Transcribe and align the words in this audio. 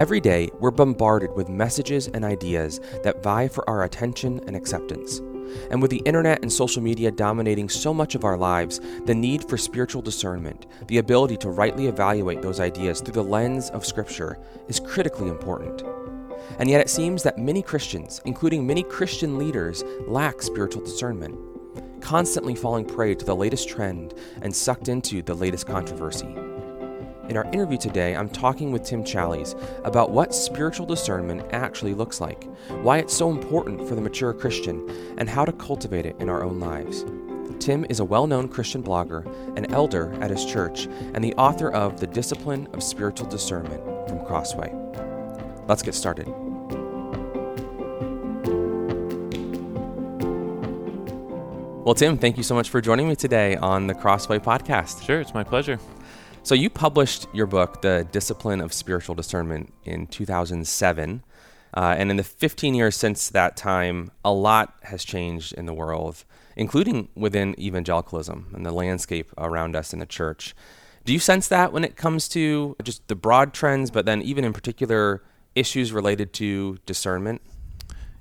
Every 0.00 0.20
day, 0.20 0.48
we're 0.60 0.70
bombarded 0.70 1.32
with 1.32 1.48
messages 1.48 2.06
and 2.06 2.24
ideas 2.24 2.78
that 3.02 3.20
vie 3.20 3.48
for 3.48 3.68
our 3.68 3.82
attention 3.82 4.40
and 4.46 4.54
acceptance. 4.54 5.18
And 5.72 5.82
with 5.82 5.90
the 5.90 6.02
internet 6.04 6.40
and 6.42 6.52
social 6.52 6.80
media 6.80 7.10
dominating 7.10 7.68
so 7.68 7.92
much 7.92 8.14
of 8.14 8.22
our 8.22 8.36
lives, 8.36 8.80
the 9.06 9.14
need 9.14 9.48
for 9.48 9.58
spiritual 9.58 10.00
discernment, 10.00 10.66
the 10.86 10.98
ability 10.98 11.36
to 11.38 11.50
rightly 11.50 11.88
evaluate 11.88 12.42
those 12.42 12.60
ideas 12.60 13.00
through 13.00 13.14
the 13.14 13.24
lens 13.24 13.70
of 13.70 13.84
Scripture, 13.84 14.38
is 14.68 14.78
critically 14.78 15.28
important. 15.28 15.82
And 16.60 16.70
yet 16.70 16.80
it 16.80 16.90
seems 16.90 17.24
that 17.24 17.36
many 17.36 17.60
Christians, 17.60 18.20
including 18.24 18.64
many 18.64 18.84
Christian 18.84 19.36
leaders, 19.36 19.82
lack 20.06 20.42
spiritual 20.42 20.84
discernment, 20.84 21.36
constantly 22.00 22.54
falling 22.54 22.84
prey 22.84 23.16
to 23.16 23.24
the 23.24 23.34
latest 23.34 23.68
trend 23.68 24.14
and 24.42 24.54
sucked 24.54 24.86
into 24.86 25.22
the 25.22 25.34
latest 25.34 25.66
controversy. 25.66 26.36
In 27.28 27.36
our 27.36 27.44
interview 27.52 27.76
today, 27.76 28.16
I'm 28.16 28.30
talking 28.30 28.72
with 28.72 28.84
Tim 28.84 29.04
Challies 29.04 29.54
about 29.84 30.12
what 30.12 30.34
spiritual 30.34 30.86
discernment 30.86 31.42
actually 31.52 31.92
looks 31.92 32.22
like, 32.22 32.44
why 32.80 32.98
it's 32.98 33.12
so 33.12 33.30
important 33.30 33.86
for 33.86 33.94
the 33.94 34.00
mature 34.00 34.32
Christian, 34.32 34.88
and 35.18 35.28
how 35.28 35.44
to 35.44 35.52
cultivate 35.52 36.06
it 36.06 36.16
in 36.20 36.30
our 36.30 36.42
own 36.42 36.58
lives. 36.58 37.04
Tim 37.58 37.84
is 37.90 38.00
a 38.00 38.04
well 38.04 38.26
known 38.26 38.48
Christian 38.48 38.82
blogger, 38.82 39.26
an 39.58 39.70
elder 39.74 40.14
at 40.22 40.30
his 40.30 40.46
church, 40.46 40.86
and 41.12 41.22
the 41.22 41.34
author 41.34 41.70
of 41.70 42.00
The 42.00 42.06
Discipline 42.06 42.66
of 42.72 42.82
Spiritual 42.82 43.28
Discernment 43.28 43.82
from 44.08 44.24
Crossway. 44.24 44.72
Let's 45.66 45.82
get 45.82 45.94
started. 45.94 46.28
Well, 51.84 51.94
Tim, 51.94 52.16
thank 52.16 52.38
you 52.38 52.42
so 52.42 52.54
much 52.54 52.70
for 52.70 52.80
joining 52.80 53.06
me 53.06 53.16
today 53.16 53.56
on 53.56 53.86
the 53.86 53.94
Crossway 53.94 54.38
podcast. 54.38 55.04
Sure, 55.04 55.20
it's 55.20 55.34
my 55.34 55.44
pleasure. 55.44 55.78
So 56.48 56.54
you 56.54 56.70
published 56.70 57.26
your 57.34 57.44
book, 57.44 57.82
The 57.82 58.08
Discipline 58.10 58.62
of 58.62 58.72
Spiritual 58.72 59.14
Discernment, 59.14 59.74
in 59.84 60.06
2007. 60.06 61.22
Uh, 61.76 61.94
and 61.98 62.10
in 62.10 62.16
the 62.16 62.24
15 62.24 62.74
years 62.74 62.96
since 62.96 63.28
that 63.28 63.54
time, 63.54 64.10
a 64.24 64.32
lot 64.32 64.72
has 64.84 65.04
changed 65.04 65.52
in 65.52 65.66
the 65.66 65.74
world, 65.74 66.24
including 66.56 67.10
within 67.14 67.54
evangelicalism 67.60 68.50
and 68.54 68.64
the 68.64 68.72
landscape 68.72 69.30
around 69.36 69.76
us 69.76 69.92
in 69.92 69.98
the 69.98 70.06
church. 70.06 70.54
Do 71.04 71.12
you 71.12 71.18
sense 71.18 71.48
that 71.48 71.70
when 71.70 71.84
it 71.84 71.96
comes 71.96 72.30
to 72.30 72.76
just 72.82 73.06
the 73.08 73.14
broad 73.14 73.52
trends, 73.52 73.90
but 73.90 74.06
then 74.06 74.22
even 74.22 74.42
in 74.42 74.54
particular 74.54 75.22
issues 75.54 75.92
related 75.92 76.32
to 76.32 76.78
discernment? 76.86 77.42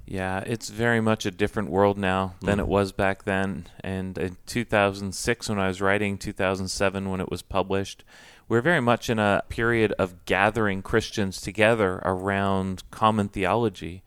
Yeah, 0.10 0.40
it's 0.46 0.70
very 0.70 1.02
much 1.02 1.26
a 1.26 1.32
different 1.32 1.70
world 1.70 1.98
now 1.98 2.36
than 2.42 2.60
mm. 2.60 2.62
it 2.62 2.68
was 2.68 2.94
back 2.94 3.24
then. 3.26 3.66
And 3.82 4.18
in 4.18 4.38
2006, 4.46 5.50
when 5.50 5.60
I 5.60 5.68
was 5.68 5.82
writing, 5.82 6.18
2007, 6.18 7.10
when 7.10 7.20
it 7.20 7.30
was 7.30 7.42
published, 7.42 8.06
we 8.48 8.58
are 8.58 8.62
very 8.62 8.80
much 8.80 9.10
in 9.10 9.20
a 9.20 9.44
period 9.50 9.92
of 10.00 10.24
gathering 10.24 10.82
Christians 10.82 11.42
together 11.42 12.02
around 12.06 12.84
common 12.90 13.28
theology. 13.28 14.02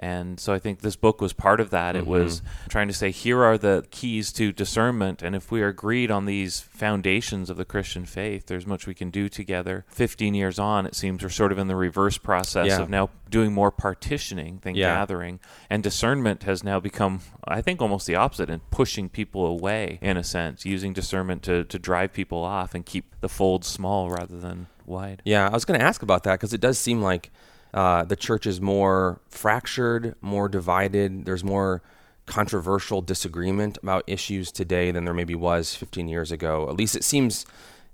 And 0.00 0.38
so 0.38 0.52
I 0.52 0.58
think 0.58 0.80
this 0.80 0.96
book 0.96 1.20
was 1.20 1.32
part 1.32 1.60
of 1.60 1.70
that. 1.70 1.94
Mm-hmm. 1.94 2.04
It 2.04 2.06
was 2.06 2.42
trying 2.68 2.88
to 2.88 2.94
say, 2.94 3.10
here 3.10 3.42
are 3.42 3.58
the 3.58 3.86
keys 3.90 4.32
to 4.34 4.52
discernment. 4.52 5.22
And 5.22 5.34
if 5.34 5.50
we 5.50 5.62
are 5.62 5.68
agreed 5.68 6.10
on 6.10 6.26
these 6.26 6.60
foundations 6.60 7.50
of 7.50 7.56
the 7.56 7.64
Christian 7.64 8.04
faith, 8.04 8.46
there's 8.46 8.66
much 8.66 8.86
we 8.86 8.94
can 8.94 9.10
do 9.10 9.28
together. 9.28 9.84
15 9.88 10.34
years 10.34 10.58
on, 10.58 10.86
it 10.86 10.94
seems 10.94 11.22
we're 11.22 11.28
sort 11.28 11.52
of 11.52 11.58
in 11.58 11.68
the 11.68 11.76
reverse 11.76 12.18
process 12.18 12.68
yeah. 12.68 12.80
of 12.80 12.88
now 12.90 13.10
doing 13.30 13.52
more 13.52 13.70
partitioning 13.70 14.60
than 14.62 14.74
yeah. 14.74 14.94
gathering. 14.94 15.40
And 15.68 15.82
discernment 15.82 16.44
has 16.44 16.64
now 16.64 16.80
become, 16.80 17.20
I 17.44 17.60
think, 17.60 17.82
almost 17.82 18.06
the 18.06 18.14
opposite 18.14 18.50
and 18.50 18.68
pushing 18.70 19.08
people 19.08 19.46
away 19.46 19.98
in 20.00 20.16
a 20.16 20.24
sense, 20.24 20.64
using 20.64 20.92
discernment 20.92 21.42
to, 21.44 21.64
to 21.64 21.78
drive 21.78 22.12
people 22.12 22.42
off 22.42 22.74
and 22.74 22.84
keep 22.86 23.14
the 23.20 23.28
fold 23.28 23.64
small 23.64 24.10
rather 24.10 24.38
than 24.38 24.66
wide. 24.86 25.22
Yeah, 25.24 25.48
I 25.48 25.52
was 25.52 25.64
going 25.64 25.78
to 25.78 25.84
ask 25.84 26.02
about 26.02 26.24
that 26.24 26.34
because 26.34 26.52
it 26.52 26.60
does 26.60 26.78
seem 26.78 27.02
like 27.02 27.30
uh, 27.78 28.02
the 28.02 28.16
church 28.16 28.44
is 28.44 28.60
more 28.60 29.20
fractured, 29.28 30.16
more 30.20 30.48
divided. 30.48 31.24
There's 31.24 31.44
more 31.44 31.80
controversial 32.26 33.02
disagreement 33.02 33.78
about 33.84 34.02
issues 34.08 34.50
today 34.50 34.90
than 34.90 35.04
there 35.04 35.14
maybe 35.14 35.36
was 35.36 35.76
15 35.76 36.08
years 36.08 36.32
ago. 36.32 36.68
At 36.68 36.74
least 36.74 36.96
it 36.96 37.04
seems 37.04 37.46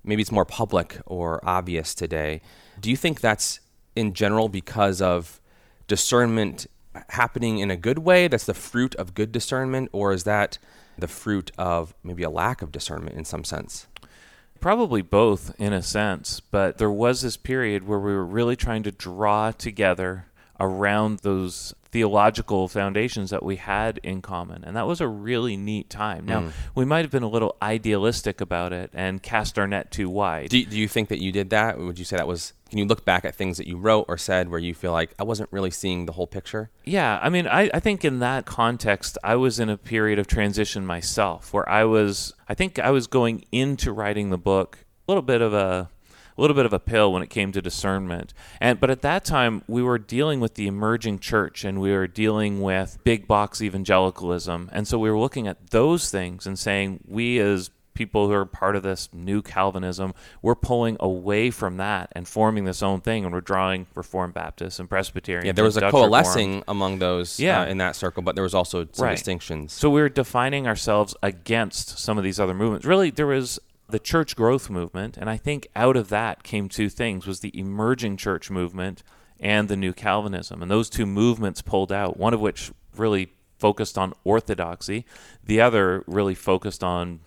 maybe 0.02 0.22
it's 0.22 0.32
more 0.32 0.46
public 0.46 0.96
or 1.04 1.38
obvious 1.46 1.94
today. 1.94 2.40
Do 2.80 2.88
you 2.88 2.96
think 2.96 3.20
that's 3.20 3.60
in 3.94 4.14
general 4.14 4.48
because 4.48 5.02
of 5.02 5.38
discernment 5.86 6.66
happening 7.10 7.58
in 7.58 7.70
a 7.70 7.76
good 7.76 7.98
way? 7.98 8.26
That's 8.26 8.46
the 8.46 8.54
fruit 8.54 8.94
of 8.94 9.12
good 9.12 9.32
discernment, 9.32 9.90
or 9.92 10.14
is 10.14 10.24
that 10.24 10.56
the 10.96 11.08
fruit 11.08 11.52
of 11.58 11.92
maybe 12.02 12.22
a 12.22 12.30
lack 12.30 12.62
of 12.62 12.72
discernment 12.72 13.18
in 13.18 13.26
some 13.26 13.44
sense? 13.44 13.86
Probably 14.64 15.02
both 15.02 15.54
in 15.60 15.74
a 15.74 15.82
sense, 15.82 16.40
but 16.40 16.78
there 16.78 16.90
was 16.90 17.20
this 17.20 17.36
period 17.36 17.86
where 17.86 17.98
we 17.98 18.14
were 18.14 18.24
really 18.24 18.56
trying 18.56 18.82
to 18.84 18.90
draw 18.90 19.50
together 19.50 20.24
around 20.58 21.18
those 21.18 21.74
theological 21.90 22.66
foundations 22.66 23.28
that 23.28 23.42
we 23.42 23.56
had 23.56 24.00
in 24.02 24.22
common. 24.22 24.64
And 24.64 24.74
that 24.74 24.86
was 24.86 25.02
a 25.02 25.06
really 25.06 25.58
neat 25.58 25.90
time. 25.90 26.24
Now, 26.24 26.40
mm. 26.40 26.52
we 26.74 26.86
might 26.86 27.04
have 27.04 27.10
been 27.10 27.22
a 27.22 27.28
little 27.28 27.58
idealistic 27.60 28.40
about 28.40 28.72
it 28.72 28.88
and 28.94 29.22
cast 29.22 29.58
our 29.58 29.66
net 29.66 29.90
too 29.90 30.08
wide. 30.08 30.48
Do, 30.48 30.64
do 30.64 30.78
you 30.78 30.88
think 30.88 31.10
that 31.10 31.20
you 31.20 31.30
did 31.30 31.50
that? 31.50 31.78
Would 31.78 31.98
you 31.98 32.06
say 32.06 32.16
that 32.16 32.26
was, 32.26 32.54
can 32.74 32.80
you 32.80 32.86
look 32.86 33.04
back 33.04 33.24
at 33.24 33.36
things 33.36 33.56
that 33.58 33.68
you 33.68 33.76
wrote 33.76 34.04
or 34.08 34.18
said 34.18 34.50
where 34.50 34.58
you 34.58 34.74
feel 34.74 34.90
like 34.90 35.14
I 35.16 35.22
wasn't 35.22 35.48
really 35.52 35.70
seeing 35.70 36.06
the 36.06 36.12
whole 36.12 36.26
picture? 36.26 36.70
Yeah. 36.84 37.20
I 37.22 37.28
mean, 37.28 37.46
I, 37.46 37.70
I 37.72 37.78
think 37.78 38.04
in 38.04 38.18
that 38.18 38.46
context, 38.46 39.16
I 39.22 39.36
was 39.36 39.60
in 39.60 39.68
a 39.68 39.76
period 39.76 40.18
of 40.18 40.26
transition 40.26 40.84
myself 40.84 41.52
where 41.52 41.68
I 41.68 41.84
was, 41.84 42.34
I 42.48 42.54
think 42.54 42.80
I 42.80 42.90
was 42.90 43.06
going 43.06 43.44
into 43.52 43.92
writing 43.92 44.30
the 44.30 44.38
book 44.38 44.86
a 45.06 45.12
little 45.12 45.22
bit 45.22 45.40
of 45.40 45.54
a 45.54 45.88
a 46.36 46.40
little 46.40 46.56
bit 46.56 46.66
of 46.66 46.72
a 46.72 46.80
pill 46.80 47.12
when 47.12 47.22
it 47.22 47.30
came 47.30 47.52
to 47.52 47.62
discernment. 47.62 48.34
And 48.60 48.80
but 48.80 48.90
at 48.90 49.02
that 49.02 49.24
time 49.24 49.62
we 49.68 49.80
were 49.80 49.98
dealing 49.98 50.40
with 50.40 50.54
the 50.54 50.66
emerging 50.66 51.20
church 51.20 51.64
and 51.64 51.80
we 51.80 51.92
were 51.92 52.08
dealing 52.08 52.60
with 52.60 52.98
big 53.04 53.28
box 53.28 53.62
evangelicalism. 53.62 54.68
And 54.72 54.88
so 54.88 54.98
we 54.98 55.12
were 55.12 55.18
looking 55.20 55.46
at 55.46 55.70
those 55.70 56.10
things 56.10 56.44
and 56.44 56.58
saying 56.58 57.04
we 57.06 57.38
as 57.38 57.70
people 57.94 58.26
who 58.26 58.34
are 58.34 58.44
part 58.44 58.76
of 58.76 58.82
this 58.82 59.08
new 59.12 59.40
Calvinism, 59.40 60.14
we're 60.42 60.54
pulling 60.54 60.96
away 61.00 61.50
from 61.50 61.76
that 61.78 62.10
and 62.12 62.28
forming 62.28 62.64
this 62.64 62.82
own 62.82 63.00
thing, 63.00 63.24
and 63.24 63.32
we're 63.32 63.40
drawing 63.40 63.86
Reformed 63.94 64.34
Baptists 64.34 64.78
and 64.78 64.88
Presbyterian. 64.88 65.46
Yeah, 65.46 65.52
there 65.52 65.64
was 65.64 65.76
a 65.76 65.80
Dutch 65.80 65.92
coalescing 65.92 66.48
Reformed. 66.48 66.64
among 66.68 66.98
those 66.98 67.40
yeah. 67.40 67.62
Uh, 67.62 67.66
in 67.66 67.78
that 67.78 67.96
circle, 67.96 68.22
but 68.22 68.34
there 68.34 68.44
was 68.44 68.54
also 68.54 68.86
some 68.92 69.06
right. 69.06 69.12
distinctions. 69.12 69.72
So 69.72 69.88
we 69.88 70.00
were 70.00 70.08
defining 70.08 70.66
ourselves 70.66 71.14
against 71.22 71.98
some 71.98 72.18
of 72.18 72.24
these 72.24 72.40
other 72.40 72.54
movements. 72.54 72.84
Really, 72.84 73.10
there 73.10 73.26
was 73.26 73.58
the 73.88 73.98
church 73.98 74.34
growth 74.34 74.68
movement, 74.68 75.16
and 75.16 75.30
I 75.30 75.36
think 75.36 75.68
out 75.76 75.96
of 75.96 76.08
that 76.08 76.42
came 76.42 76.68
two 76.68 76.88
things: 76.88 77.26
was 77.26 77.40
the 77.40 77.56
emerging 77.58 78.16
church 78.16 78.50
movement 78.50 79.02
and 79.40 79.68
the 79.68 79.76
new 79.76 79.92
Calvinism, 79.92 80.62
and 80.62 80.70
those 80.70 80.90
two 80.90 81.06
movements 81.06 81.62
pulled 81.62 81.92
out. 81.92 82.16
One 82.16 82.34
of 82.34 82.40
which 82.40 82.72
really 82.96 83.32
focused 83.58 83.96
on 83.96 84.12
orthodoxy, 84.24 85.04
the 85.42 85.60
other 85.60 86.04
really 86.06 86.34
focused 86.34 86.84
on 86.84 87.20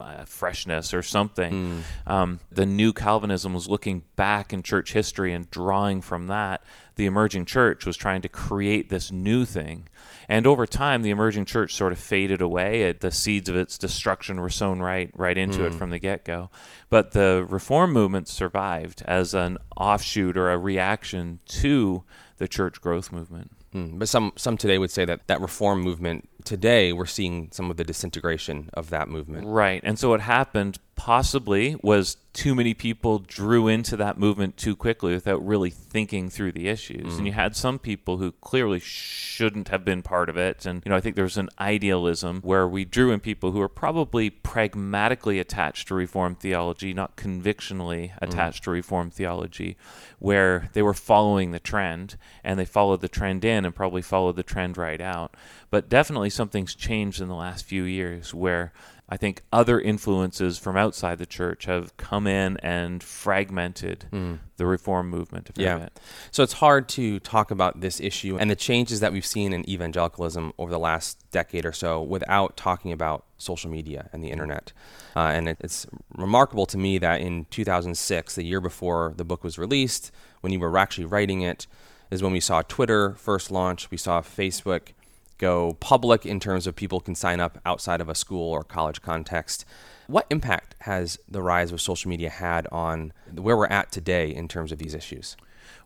uh, 0.00 0.24
freshness 0.24 0.92
or 0.92 1.02
something. 1.02 1.82
Mm. 2.06 2.10
Um, 2.10 2.40
the 2.50 2.66
new 2.66 2.92
Calvinism 2.92 3.54
was 3.54 3.68
looking 3.68 4.02
back 4.16 4.52
in 4.52 4.62
church 4.62 4.92
history 4.92 5.32
and 5.32 5.50
drawing 5.50 6.00
from 6.00 6.26
that. 6.28 6.62
The 6.96 7.06
emerging 7.06 7.44
church 7.44 7.84
was 7.84 7.96
trying 7.96 8.22
to 8.22 8.28
create 8.28 8.88
this 8.88 9.12
new 9.12 9.44
thing. 9.44 9.88
And 10.28 10.46
over 10.46 10.66
time, 10.66 11.02
the 11.02 11.10
emerging 11.10 11.44
church 11.44 11.74
sort 11.74 11.92
of 11.92 11.98
faded 11.98 12.40
away. 12.40 12.92
the 12.92 13.10
seeds 13.10 13.48
of 13.48 13.56
its 13.56 13.78
destruction 13.78 14.40
were 14.40 14.50
sown 14.50 14.80
right, 14.80 15.10
right 15.14 15.36
into 15.36 15.60
mm. 15.60 15.66
it 15.66 15.74
from 15.74 15.90
the 15.90 15.98
get 15.98 16.24
go. 16.24 16.50
But 16.88 17.12
the 17.12 17.46
reform 17.48 17.92
movement 17.92 18.28
survived 18.28 19.02
as 19.06 19.34
an 19.34 19.58
offshoot 19.76 20.36
or 20.36 20.50
a 20.50 20.58
reaction 20.58 21.40
to 21.46 22.04
the 22.38 22.48
church 22.48 22.80
growth 22.80 23.12
movement. 23.12 23.52
Mm. 23.74 23.98
But 23.98 24.08
some 24.08 24.32
some 24.36 24.56
today 24.56 24.78
would 24.78 24.90
say 24.90 25.04
that 25.04 25.26
that 25.26 25.40
reform 25.40 25.82
movement 25.82 26.28
today 26.46 26.92
we're 26.92 27.04
seeing 27.06 27.48
some 27.52 27.70
of 27.70 27.76
the 27.76 27.84
disintegration 27.84 28.70
of 28.72 28.90
that 28.90 29.08
movement. 29.08 29.46
Right. 29.46 29.80
And 29.84 29.98
so 29.98 30.10
what 30.10 30.20
happened 30.20 30.78
possibly 30.96 31.76
was 31.82 32.16
too 32.32 32.54
many 32.54 32.74
people 32.74 33.18
drew 33.18 33.66
into 33.66 33.96
that 33.96 34.18
movement 34.18 34.56
too 34.56 34.76
quickly 34.76 35.14
without 35.14 35.46
really 35.46 35.70
thinking 35.70 36.28
through 36.28 36.52
the 36.52 36.68
issues. 36.68 37.14
Mm. 37.14 37.18
And 37.18 37.26
you 37.26 37.32
had 37.32 37.56
some 37.56 37.78
people 37.78 38.18
who 38.18 38.32
clearly 38.32 38.78
shouldn't 38.78 39.68
have 39.68 39.84
been 39.84 40.02
part 40.02 40.28
of 40.28 40.36
it. 40.36 40.66
And, 40.66 40.82
you 40.84 40.90
know, 40.90 40.96
I 40.96 41.00
think 41.00 41.16
there 41.16 41.24
was 41.24 41.38
an 41.38 41.48
idealism 41.58 42.40
where 42.42 42.68
we 42.68 42.84
drew 42.84 43.10
in 43.10 43.20
people 43.20 43.52
who 43.52 43.58
were 43.58 43.68
probably 43.68 44.28
pragmatically 44.28 45.38
attached 45.38 45.88
to 45.88 45.94
Reformed 45.94 46.40
theology, 46.40 46.92
not 46.92 47.16
convictionally 47.16 48.08
mm. 48.08 48.18
attached 48.20 48.62
mm. 48.62 48.64
to 48.64 48.70
Reformed 48.70 49.14
theology, 49.14 49.76
where 50.18 50.70
they 50.74 50.82
were 50.82 50.94
following 50.94 51.52
the 51.52 51.60
trend 51.60 52.16
and 52.44 52.58
they 52.58 52.66
followed 52.66 53.00
the 53.00 53.08
trend 53.08 53.44
in 53.44 53.64
and 53.64 53.74
probably 53.74 54.02
followed 54.02 54.36
the 54.36 54.42
trend 54.42 54.76
right 54.76 55.00
out. 55.00 55.34
But 55.70 55.88
definitely 55.88 56.30
something's 56.30 56.74
changed 56.74 57.20
in 57.20 57.28
the 57.28 57.34
last 57.34 57.64
few 57.64 57.84
years 57.84 58.34
where 58.34 58.72
I 59.08 59.16
think 59.16 59.42
other 59.52 59.80
influences 59.80 60.58
from 60.58 60.76
outside 60.76 61.18
the 61.18 61.26
church 61.26 61.66
have 61.66 61.96
come 61.96 62.26
in 62.26 62.56
and 62.56 63.02
fragmented 63.02 64.06
mm. 64.12 64.40
the 64.56 64.66
reform 64.66 65.10
movement. 65.10 65.50
yeah. 65.56 65.88
So 66.32 66.42
it's 66.42 66.54
hard 66.54 66.88
to 66.90 67.20
talk 67.20 67.52
about 67.52 67.80
this 67.80 68.00
issue 68.00 68.36
and 68.36 68.50
the 68.50 68.56
changes 68.56 68.98
that 69.00 69.12
we've 69.12 69.26
seen 69.26 69.52
in 69.52 69.68
evangelicalism 69.68 70.52
over 70.58 70.72
the 70.72 70.78
last 70.80 71.24
decade 71.30 71.64
or 71.64 71.72
so 71.72 72.02
without 72.02 72.56
talking 72.56 72.90
about 72.90 73.24
social 73.38 73.70
media 73.70 74.10
and 74.12 74.24
the 74.24 74.30
internet. 74.30 74.72
Uh, 75.14 75.20
and 75.20 75.48
it, 75.50 75.58
it's 75.60 75.86
remarkable 76.16 76.66
to 76.66 76.76
me 76.78 76.98
that 76.98 77.20
in 77.20 77.46
2006, 77.50 78.34
the 78.34 78.44
year 78.44 78.60
before 78.60 79.14
the 79.16 79.24
book 79.24 79.44
was 79.44 79.56
released, 79.56 80.10
when 80.40 80.52
you 80.52 80.58
were 80.58 80.76
actually 80.76 81.04
writing 81.04 81.42
it, 81.42 81.68
is 82.10 82.22
when 82.22 82.32
we 82.32 82.40
saw 82.40 82.62
Twitter 82.62 83.14
first 83.14 83.52
launch, 83.52 83.90
we 83.90 83.96
saw 83.96 84.20
Facebook 84.20 84.88
go 85.38 85.74
public 85.80 86.24
in 86.26 86.40
terms 86.40 86.66
of 86.66 86.76
people 86.76 87.00
can 87.00 87.14
sign 87.14 87.40
up 87.40 87.58
outside 87.64 88.00
of 88.00 88.08
a 88.08 88.14
school 88.14 88.52
or 88.52 88.62
college 88.62 89.02
context. 89.02 89.64
What 90.06 90.26
impact 90.30 90.76
has 90.80 91.18
the 91.28 91.42
rise 91.42 91.72
of 91.72 91.80
social 91.80 92.08
media 92.08 92.30
had 92.30 92.66
on 92.70 93.12
where 93.32 93.56
we're 93.56 93.66
at 93.66 93.90
today 93.90 94.32
in 94.34 94.48
terms 94.48 94.72
of 94.72 94.78
these 94.78 94.94
issues? 94.94 95.36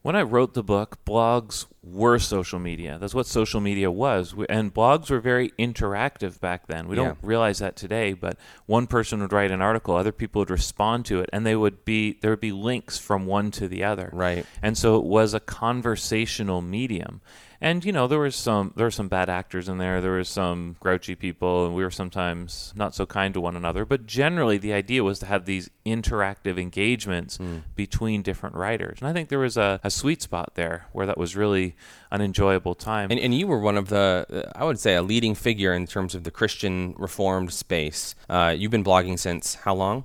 When 0.02 0.16
I 0.16 0.22
wrote 0.22 0.54
the 0.54 0.62
book, 0.62 0.98
blogs 1.04 1.66
were 1.82 2.18
social 2.18 2.58
media. 2.58 2.96
That's 2.98 3.14
what 3.14 3.26
social 3.26 3.60
media 3.60 3.90
was. 3.90 4.34
And 4.48 4.72
blogs 4.72 5.10
were 5.10 5.20
very 5.20 5.50
interactive 5.58 6.40
back 6.40 6.66
then. 6.68 6.88
We 6.88 6.96
don't 6.96 7.18
realize 7.20 7.58
that 7.58 7.76
today, 7.76 8.14
but 8.14 8.38
one 8.64 8.86
person 8.86 9.20
would 9.20 9.32
write 9.32 9.50
an 9.50 9.60
article, 9.60 9.94
other 9.94 10.12
people 10.12 10.40
would 10.40 10.50
respond 10.50 11.04
to 11.06 11.20
it, 11.20 11.28
and 11.32 11.44
they 11.44 11.56
would 11.56 11.84
be 11.84 12.18
there 12.20 12.30
would 12.30 12.40
be 12.40 12.52
links 12.52 12.98
from 12.98 13.26
one 13.26 13.50
to 13.52 13.68
the 13.68 13.84
other. 13.84 14.08
Right. 14.12 14.46
And 14.62 14.76
so 14.76 14.96
it 14.96 15.04
was 15.04 15.34
a 15.34 15.40
conversational 15.40 16.62
medium 16.62 17.20
and 17.60 17.84
you 17.84 17.92
know 17.92 18.06
there 18.06 18.18
was 18.18 18.34
some 18.34 18.72
there 18.76 18.86
were 18.86 18.90
some 18.90 19.08
bad 19.08 19.28
actors 19.28 19.68
in 19.68 19.78
there. 19.78 20.00
There 20.00 20.12
was 20.12 20.28
some 20.28 20.76
grouchy 20.80 21.14
people 21.14 21.66
and 21.66 21.74
we 21.74 21.82
were 21.82 21.90
sometimes 21.90 22.72
not 22.74 22.94
so 22.94 23.04
kind 23.04 23.34
to 23.34 23.40
one 23.40 23.56
another. 23.56 23.84
But 23.84 24.06
generally 24.06 24.56
the 24.56 24.72
idea 24.72 25.04
was 25.04 25.18
to 25.20 25.26
have 25.26 25.44
these 25.44 25.68
interactive 25.84 26.58
engagements 26.58 27.38
mm. 27.38 27.62
between 27.74 28.22
different 28.22 28.54
writers. 28.54 28.98
And 29.00 29.08
i 29.08 29.12
think 29.12 29.28
there 29.28 29.38
was 29.38 29.56
a, 29.56 29.80
a, 29.82 29.90
sweet 29.90 30.22
spot 30.22 30.54
there 30.54 30.86
where 30.92 31.06
that 31.06 31.18
was 31.18 31.36
really 31.36 31.76
an 32.10 32.20
enjoyable 32.20 32.74
time. 32.74 33.10
And, 33.10 33.20
and 33.20 33.34
you 33.34 33.46
were 33.46 33.58
one 33.58 33.76
of 33.76 33.88
the 33.88 34.50
i 34.54 34.64
would 34.64 34.78
say 34.78 34.94
a 34.94 35.02
leading 35.02 35.34
figure 35.34 35.74
in 35.74 35.86
terms 35.86 36.14
of 36.14 36.24
the 36.24 36.30
christian 36.30 36.94
reformed 36.98 37.52
space. 37.52 38.14
Uh, 38.28 38.54
you've 38.56 38.70
been 38.70 38.84
blogging 38.84 39.18
since 39.18 39.54
how 39.56 39.74
long 39.74 40.04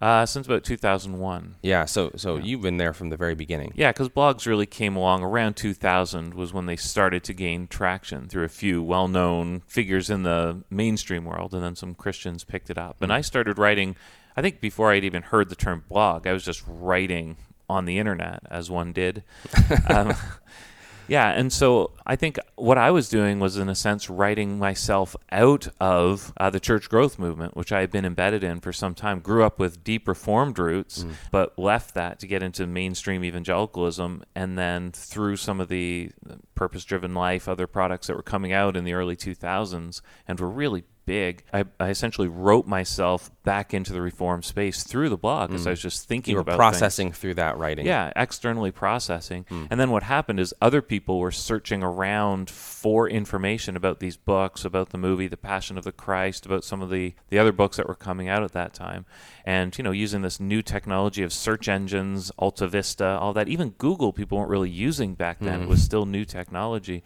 uh, 0.00 0.26
since 0.26 0.46
about 0.46 0.64
2001. 0.64 1.56
Yeah, 1.62 1.84
so 1.84 2.10
so 2.16 2.36
yeah. 2.36 2.44
you've 2.44 2.62
been 2.62 2.76
there 2.76 2.92
from 2.92 3.10
the 3.10 3.16
very 3.16 3.34
beginning. 3.34 3.72
Yeah, 3.74 3.92
because 3.92 4.08
blogs 4.08 4.46
really 4.46 4.66
came 4.66 4.96
along 4.96 5.22
around 5.22 5.54
2000 5.54 6.34
was 6.34 6.52
when 6.52 6.66
they 6.66 6.76
started 6.76 7.24
to 7.24 7.34
gain 7.34 7.66
traction 7.66 8.28
through 8.28 8.44
a 8.44 8.48
few 8.48 8.82
well-known 8.82 9.62
figures 9.66 10.10
in 10.10 10.22
the 10.22 10.62
mainstream 10.70 11.24
world, 11.24 11.54
and 11.54 11.62
then 11.62 11.76
some 11.76 11.94
Christians 11.94 12.44
picked 12.44 12.70
it 12.70 12.78
up. 12.78 13.00
And 13.00 13.12
I 13.12 13.20
started 13.20 13.58
writing. 13.58 13.96
I 14.36 14.42
think 14.42 14.60
before 14.60 14.90
I'd 14.90 15.04
even 15.04 15.22
heard 15.22 15.48
the 15.48 15.54
term 15.54 15.84
blog, 15.88 16.26
I 16.26 16.32
was 16.32 16.44
just 16.44 16.64
writing 16.66 17.36
on 17.68 17.84
the 17.84 17.98
internet 17.98 18.42
as 18.50 18.70
one 18.70 18.92
did. 18.92 19.22
um, 19.88 20.14
yeah, 21.08 21.30
and 21.30 21.52
so 21.52 21.92
I 22.06 22.16
think 22.16 22.38
what 22.56 22.78
I 22.78 22.90
was 22.90 23.08
doing 23.08 23.40
was, 23.40 23.56
in 23.56 23.68
a 23.68 23.74
sense, 23.74 24.08
writing 24.08 24.58
myself 24.58 25.14
out 25.30 25.68
of 25.80 26.32
uh, 26.36 26.50
the 26.50 26.60
church 26.60 26.88
growth 26.88 27.18
movement, 27.18 27.56
which 27.56 27.72
I 27.72 27.80
had 27.80 27.90
been 27.90 28.04
embedded 28.04 28.42
in 28.42 28.60
for 28.60 28.72
some 28.72 28.94
time. 28.94 29.20
Grew 29.20 29.44
up 29.44 29.58
with 29.58 29.84
deep 29.84 30.08
Reformed 30.08 30.58
roots, 30.58 31.04
mm. 31.04 31.12
but 31.30 31.58
left 31.58 31.94
that 31.94 32.18
to 32.20 32.26
get 32.26 32.42
into 32.42 32.66
mainstream 32.66 33.24
evangelicalism, 33.24 34.24
and 34.34 34.58
then 34.58 34.92
through 34.92 35.36
some 35.36 35.60
of 35.60 35.68
the 35.68 36.10
purpose-driven 36.54 37.14
life, 37.14 37.48
other 37.48 37.66
products 37.66 38.06
that 38.06 38.16
were 38.16 38.22
coming 38.22 38.52
out 38.52 38.76
in 38.76 38.84
the 38.84 38.94
early 38.94 39.16
2000s, 39.16 40.00
and 40.26 40.40
were 40.40 40.48
really 40.48 40.84
big, 41.06 41.42
I, 41.52 41.64
I, 41.78 41.90
essentially 41.90 42.28
wrote 42.28 42.66
myself 42.66 43.30
back 43.42 43.74
into 43.74 43.92
the 43.92 44.00
reform 44.00 44.42
space 44.42 44.82
through 44.82 45.08
the 45.08 45.16
blog 45.16 45.50
because 45.50 45.64
mm. 45.64 45.68
I 45.68 45.70
was 45.70 45.82
just 45.82 46.08
thinking 46.08 46.32
you 46.32 46.36
were 46.36 46.42
about 46.42 46.56
processing 46.56 47.08
things. 47.08 47.18
through 47.18 47.34
that 47.34 47.58
writing. 47.58 47.86
Yeah, 47.86 48.12
externally 48.16 48.70
processing. 48.70 49.44
Mm. 49.50 49.68
And 49.70 49.80
then 49.80 49.90
what 49.90 50.02
happened 50.02 50.40
is 50.40 50.54
other 50.60 50.82
people 50.82 51.18
were 51.18 51.30
searching 51.30 51.82
around 51.82 52.50
for 52.50 53.08
information 53.08 53.76
about 53.76 54.00
these 54.00 54.16
books, 54.16 54.64
about 54.64 54.90
the 54.90 54.98
movie 54.98 55.28
The 55.28 55.36
Passion 55.36 55.76
of 55.76 55.84
the 55.84 55.92
Christ, 55.92 56.46
about 56.46 56.64
some 56.64 56.80
of 56.82 56.90
the 56.90 57.14
the 57.28 57.38
other 57.38 57.52
books 57.52 57.76
that 57.76 57.88
were 57.88 57.94
coming 57.94 58.28
out 58.28 58.42
at 58.42 58.52
that 58.52 58.74
time. 58.74 59.04
And 59.44 59.76
you 59.76 59.84
know, 59.84 59.92
using 59.92 60.22
this 60.22 60.40
new 60.40 60.62
technology 60.62 61.22
of 61.22 61.32
search 61.32 61.68
engines, 61.68 62.32
Alta 62.38 62.66
Vista, 62.66 63.18
all 63.20 63.32
that. 63.34 63.48
Even 63.48 63.70
Google 63.70 64.12
people 64.12 64.38
weren't 64.38 64.50
really 64.50 64.70
using 64.70 65.14
back 65.14 65.38
then. 65.40 65.60
Mm. 65.60 65.62
It 65.64 65.68
was 65.68 65.82
still 65.82 66.06
new 66.06 66.24
technology 66.24 67.02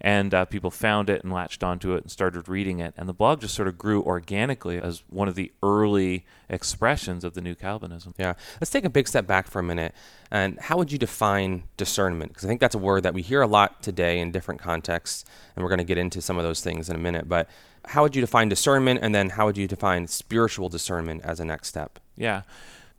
and 0.00 0.32
uh, 0.32 0.44
people 0.44 0.70
found 0.70 1.10
it 1.10 1.24
and 1.24 1.32
latched 1.32 1.64
onto 1.64 1.94
it 1.94 2.02
and 2.02 2.10
started 2.10 2.48
reading 2.48 2.78
it. 2.78 2.94
And 2.96 3.08
the 3.08 3.12
blog 3.12 3.40
just 3.40 3.54
sort 3.54 3.68
of 3.68 3.76
grew 3.76 4.02
organically 4.02 4.78
as 4.78 5.02
one 5.08 5.28
of 5.28 5.34
the 5.34 5.50
early 5.62 6.24
expressions 6.48 7.24
of 7.24 7.34
the 7.34 7.40
new 7.40 7.54
Calvinism. 7.54 8.14
Yeah. 8.18 8.34
Let's 8.60 8.70
take 8.70 8.84
a 8.84 8.90
big 8.90 9.08
step 9.08 9.26
back 9.26 9.48
for 9.48 9.58
a 9.58 9.62
minute. 9.62 9.94
And 10.30 10.58
how 10.60 10.76
would 10.76 10.92
you 10.92 10.98
define 10.98 11.64
discernment? 11.76 12.32
Because 12.32 12.44
I 12.44 12.48
think 12.48 12.60
that's 12.60 12.74
a 12.74 12.78
word 12.78 13.02
that 13.02 13.14
we 13.14 13.22
hear 13.22 13.42
a 13.42 13.46
lot 13.46 13.82
today 13.82 14.20
in 14.20 14.30
different 14.30 14.60
contexts, 14.60 15.24
and 15.56 15.64
we're 15.64 15.70
going 15.70 15.78
to 15.78 15.84
get 15.84 15.98
into 15.98 16.20
some 16.20 16.36
of 16.36 16.44
those 16.44 16.60
things 16.60 16.88
in 16.88 16.96
a 16.96 16.98
minute. 16.98 17.28
But 17.28 17.48
how 17.86 18.02
would 18.02 18.14
you 18.14 18.20
define 18.20 18.48
discernment, 18.48 19.00
and 19.02 19.14
then 19.14 19.30
how 19.30 19.46
would 19.46 19.56
you 19.56 19.66
define 19.66 20.06
spiritual 20.06 20.68
discernment 20.68 21.22
as 21.24 21.40
a 21.40 21.44
next 21.44 21.68
step? 21.68 21.98
Yeah 22.16 22.42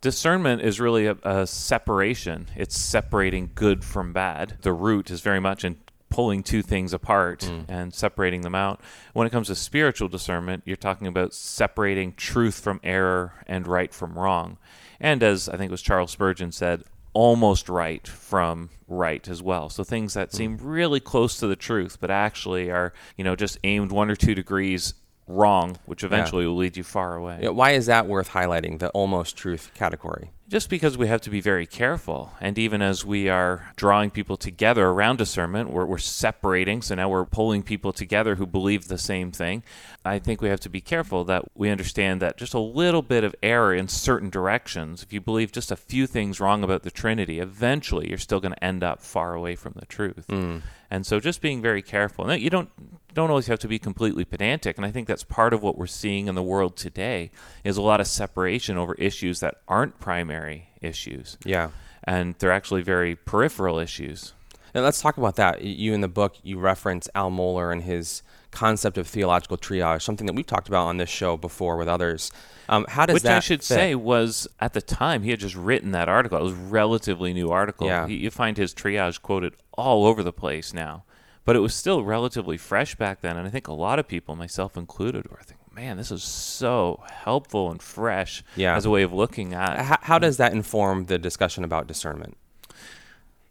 discernment 0.01 0.61
is 0.61 0.79
really 0.79 1.07
a, 1.07 1.17
a, 1.23 1.45
separation. 1.45 2.47
It's 2.55 2.77
separating 2.77 3.51
good 3.53 3.83
from 3.83 4.13
bad. 4.13 4.57
The 4.61 4.71
root 4.71 5.11
is 5.11 5.19
very 5.19 5.41
much 5.41 5.65
in 5.65 5.75
pulling 6.09 6.43
two 6.43 6.61
things 6.61 6.93
apart 6.93 7.41
mm. 7.41 7.65
and 7.67 7.93
separating 7.93 8.41
them 8.41 8.55
out. 8.55 8.81
When 9.13 9.27
it 9.27 9.29
comes 9.31 9.47
to 9.47 9.55
spiritual 9.55 10.07
discernment, 10.07 10.63
you're 10.65 10.75
talking 10.75 11.07
about 11.07 11.33
separating 11.33 12.13
truth 12.13 12.59
from 12.59 12.79
error 12.83 13.33
and 13.47 13.67
right 13.67 13.93
from 13.93 14.17
wrong. 14.17 14.57
And 14.99 15.23
as 15.23 15.47
I 15.47 15.57
think 15.57 15.69
it 15.69 15.71
was 15.71 15.81
Charles 15.81 16.11
Spurgeon 16.11 16.51
said, 16.51 16.83
almost 17.13 17.69
right 17.69 18.07
from 18.07 18.69
right 18.87 19.27
as 19.27 19.41
well. 19.41 19.69
So 19.69 19.83
things 19.83 20.13
that 20.13 20.29
mm. 20.29 20.35
seem 20.35 20.57
really 20.57 20.99
close 20.99 21.37
to 21.37 21.47
the 21.47 21.55
truth, 21.55 21.97
but 21.99 22.11
actually 22.11 22.69
are, 22.71 22.93
you 23.17 23.23
know, 23.23 23.35
just 23.35 23.57
aimed 23.63 23.91
one 23.91 24.09
or 24.09 24.15
two 24.15 24.35
degrees 24.35 24.93
wrong, 25.27 25.77
which 25.85 26.03
eventually 26.03 26.43
yeah. 26.43 26.49
will 26.49 26.57
lead 26.57 26.75
you 26.75 26.83
far 26.83 27.15
away. 27.15 27.39
Yeah, 27.41 27.49
why 27.49 27.71
is 27.71 27.85
that 27.85 28.07
worth 28.07 28.31
highlighting, 28.31 28.79
the 28.79 28.89
almost 28.89 29.37
truth 29.37 29.71
category? 29.73 30.31
Just 30.49 30.67
because 30.67 30.97
we 30.97 31.05
have 31.05 31.21
to 31.21 31.29
be 31.29 31.41
very 31.41 31.67
careful. 31.67 32.33
And 32.41 32.57
even 32.57 32.81
as 32.81 33.05
we 33.05 33.29
are 33.29 33.71
drawing 33.75 34.09
people 34.09 34.35
together 34.35 34.87
around 34.87 35.17
discernment, 35.17 35.69
we're, 35.69 35.85
we're 35.85 35.99
separating. 35.99 36.81
So 36.81 36.95
now 36.95 37.07
we're 37.07 37.25
pulling 37.25 37.61
people 37.61 37.93
together 37.93 38.33
who 38.33 38.47
believe 38.47 38.87
the 38.87 38.97
same 38.97 39.31
thing. 39.31 39.61
I 40.03 40.17
think 40.17 40.41
we 40.41 40.49
have 40.49 40.59
to 40.61 40.69
be 40.69 40.81
careful 40.81 41.23
that 41.25 41.45
we 41.53 41.69
understand 41.69 42.19
that 42.23 42.37
just 42.37 42.55
a 42.55 42.59
little 42.59 43.03
bit 43.03 43.23
of 43.23 43.35
error 43.43 43.75
in 43.75 43.87
certain 43.87 44.31
directions, 44.31 45.03
if 45.03 45.13
you 45.13 45.21
believe 45.21 45.51
just 45.51 45.71
a 45.71 45.75
few 45.75 46.07
things 46.07 46.39
wrong 46.39 46.63
about 46.63 46.81
the 46.81 46.89
Trinity, 46.89 47.39
eventually 47.39 48.09
you're 48.09 48.17
still 48.17 48.39
going 48.39 48.55
to 48.55 48.63
end 48.63 48.83
up 48.83 49.01
far 49.01 49.35
away 49.35 49.55
from 49.55 49.73
the 49.75 49.85
truth. 49.85 50.25
Mm. 50.29 50.63
And 50.91 51.05
so 51.05 51.19
just 51.19 51.41
being 51.41 51.61
very 51.61 51.81
careful. 51.81 52.33
You 52.33 52.49
don't 52.49 52.69
don't 53.13 53.29
always 53.29 53.47
have 53.47 53.59
to 53.59 53.67
be 53.67 53.79
completely 53.79 54.23
pedantic. 54.23 54.77
And 54.77 54.85
i 54.85 54.91
think 54.91 55.07
that's 55.07 55.23
part 55.23 55.53
of 55.53 55.61
what 55.61 55.77
we're 55.77 55.87
seeing 55.87 56.27
in 56.27 56.35
the 56.35 56.43
world 56.43 56.77
today 56.77 57.31
is 57.63 57.75
a 57.75 57.81
lot 57.81 57.99
of 57.99 58.07
separation 58.07 58.77
over 58.77 58.93
issues 58.95 59.39
that 59.39 59.55
aren't 59.67 59.99
primary 59.99 60.69
issues. 60.81 61.37
Yeah. 61.43 61.71
And 62.03 62.35
they're 62.39 62.51
actually 62.51 62.81
very 62.81 63.15
peripheral 63.15 63.79
issues. 63.79 64.33
Now 64.73 64.81
let's 64.81 65.01
talk 65.01 65.17
about 65.17 65.35
that. 65.35 65.63
You 65.63 65.93
in 65.93 66.01
the 66.01 66.07
book 66.07 66.35
you 66.43 66.59
reference 66.59 67.09
al 67.15 67.31
mohler 67.31 67.71
and 67.71 67.83
his 67.83 68.21
concept 68.51 68.97
of 68.97 69.07
theological 69.07 69.57
triage 69.57 70.01
something 70.01 70.25
that 70.27 70.33
we've 70.33 70.47
talked 70.47 70.67
about 70.67 70.85
on 70.87 70.97
this 70.97 71.09
show 71.09 71.37
before 71.37 71.77
with 71.77 71.87
others 71.87 72.31
um, 72.67 72.85
how 72.87 73.05
does 73.05 73.15
Which 73.15 73.23
that 73.23 73.37
I 73.37 73.39
should 73.39 73.61
fit? 73.61 73.65
say 73.65 73.95
was 73.95 74.47
at 74.59 74.73
the 74.73 74.81
time 74.81 75.23
he 75.23 75.31
had 75.31 75.39
just 75.39 75.55
written 75.55 75.89
that 75.93 76.07
article. 76.07 76.37
It 76.37 76.43
was 76.43 76.53
a 76.53 76.55
relatively 76.55 77.33
new 77.33 77.49
article. 77.49 77.87
Yeah. 77.87 78.05
He, 78.05 78.17
you 78.17 78.29
find 78.29 78.57
his 78.57 78.75
triage 78.75 79.23
quoted 79.23 79.55
all 79.75 80.05
over 80.05 80.21
the 80.21 80.31
place 80.31 80.71
now 80.71 81.03
but 81.49 81.55
it 81.55 81.61
was 81.61 81.73
still 81.73 82.03
relatively 82.03 82.57
fresh 82.57 82.93
back 82.93 83.21
then. 83.21 83.35
And 83.35 83.47
I 83.47 83.49
think 83.49 83.67
a 83.67 83.73
lot 83.73 83.97
of 83.97 84.07
people, 84.07 84.35
myself 84.35 84.77
included, 84.77 85.31
were 85.31 85.39
thinking, 85.43 85.65
man, 85.73 85.97
this 85.97 86.11
is 86.11 86.21
so 86.21 87.03
helpful 87.09 87.71
and 87.71 87.81
fresh 87.81 88.43
yeah. 88.55 88.75
as 88.75 88.85
a 88.85 88.91
way 88.91 89.01
of 89.01 89.11
looking 89.13 89.55
at. 89.55 89.79
How, 89.79 89.97
how 89.99 90.19
does 90.19 90.37
that 90.37 90.53
inform 90.53 91.05
the 91.05 91.17
discussion 91.17 91.63
about 91.63 91.87
discernment? 91.87 92.37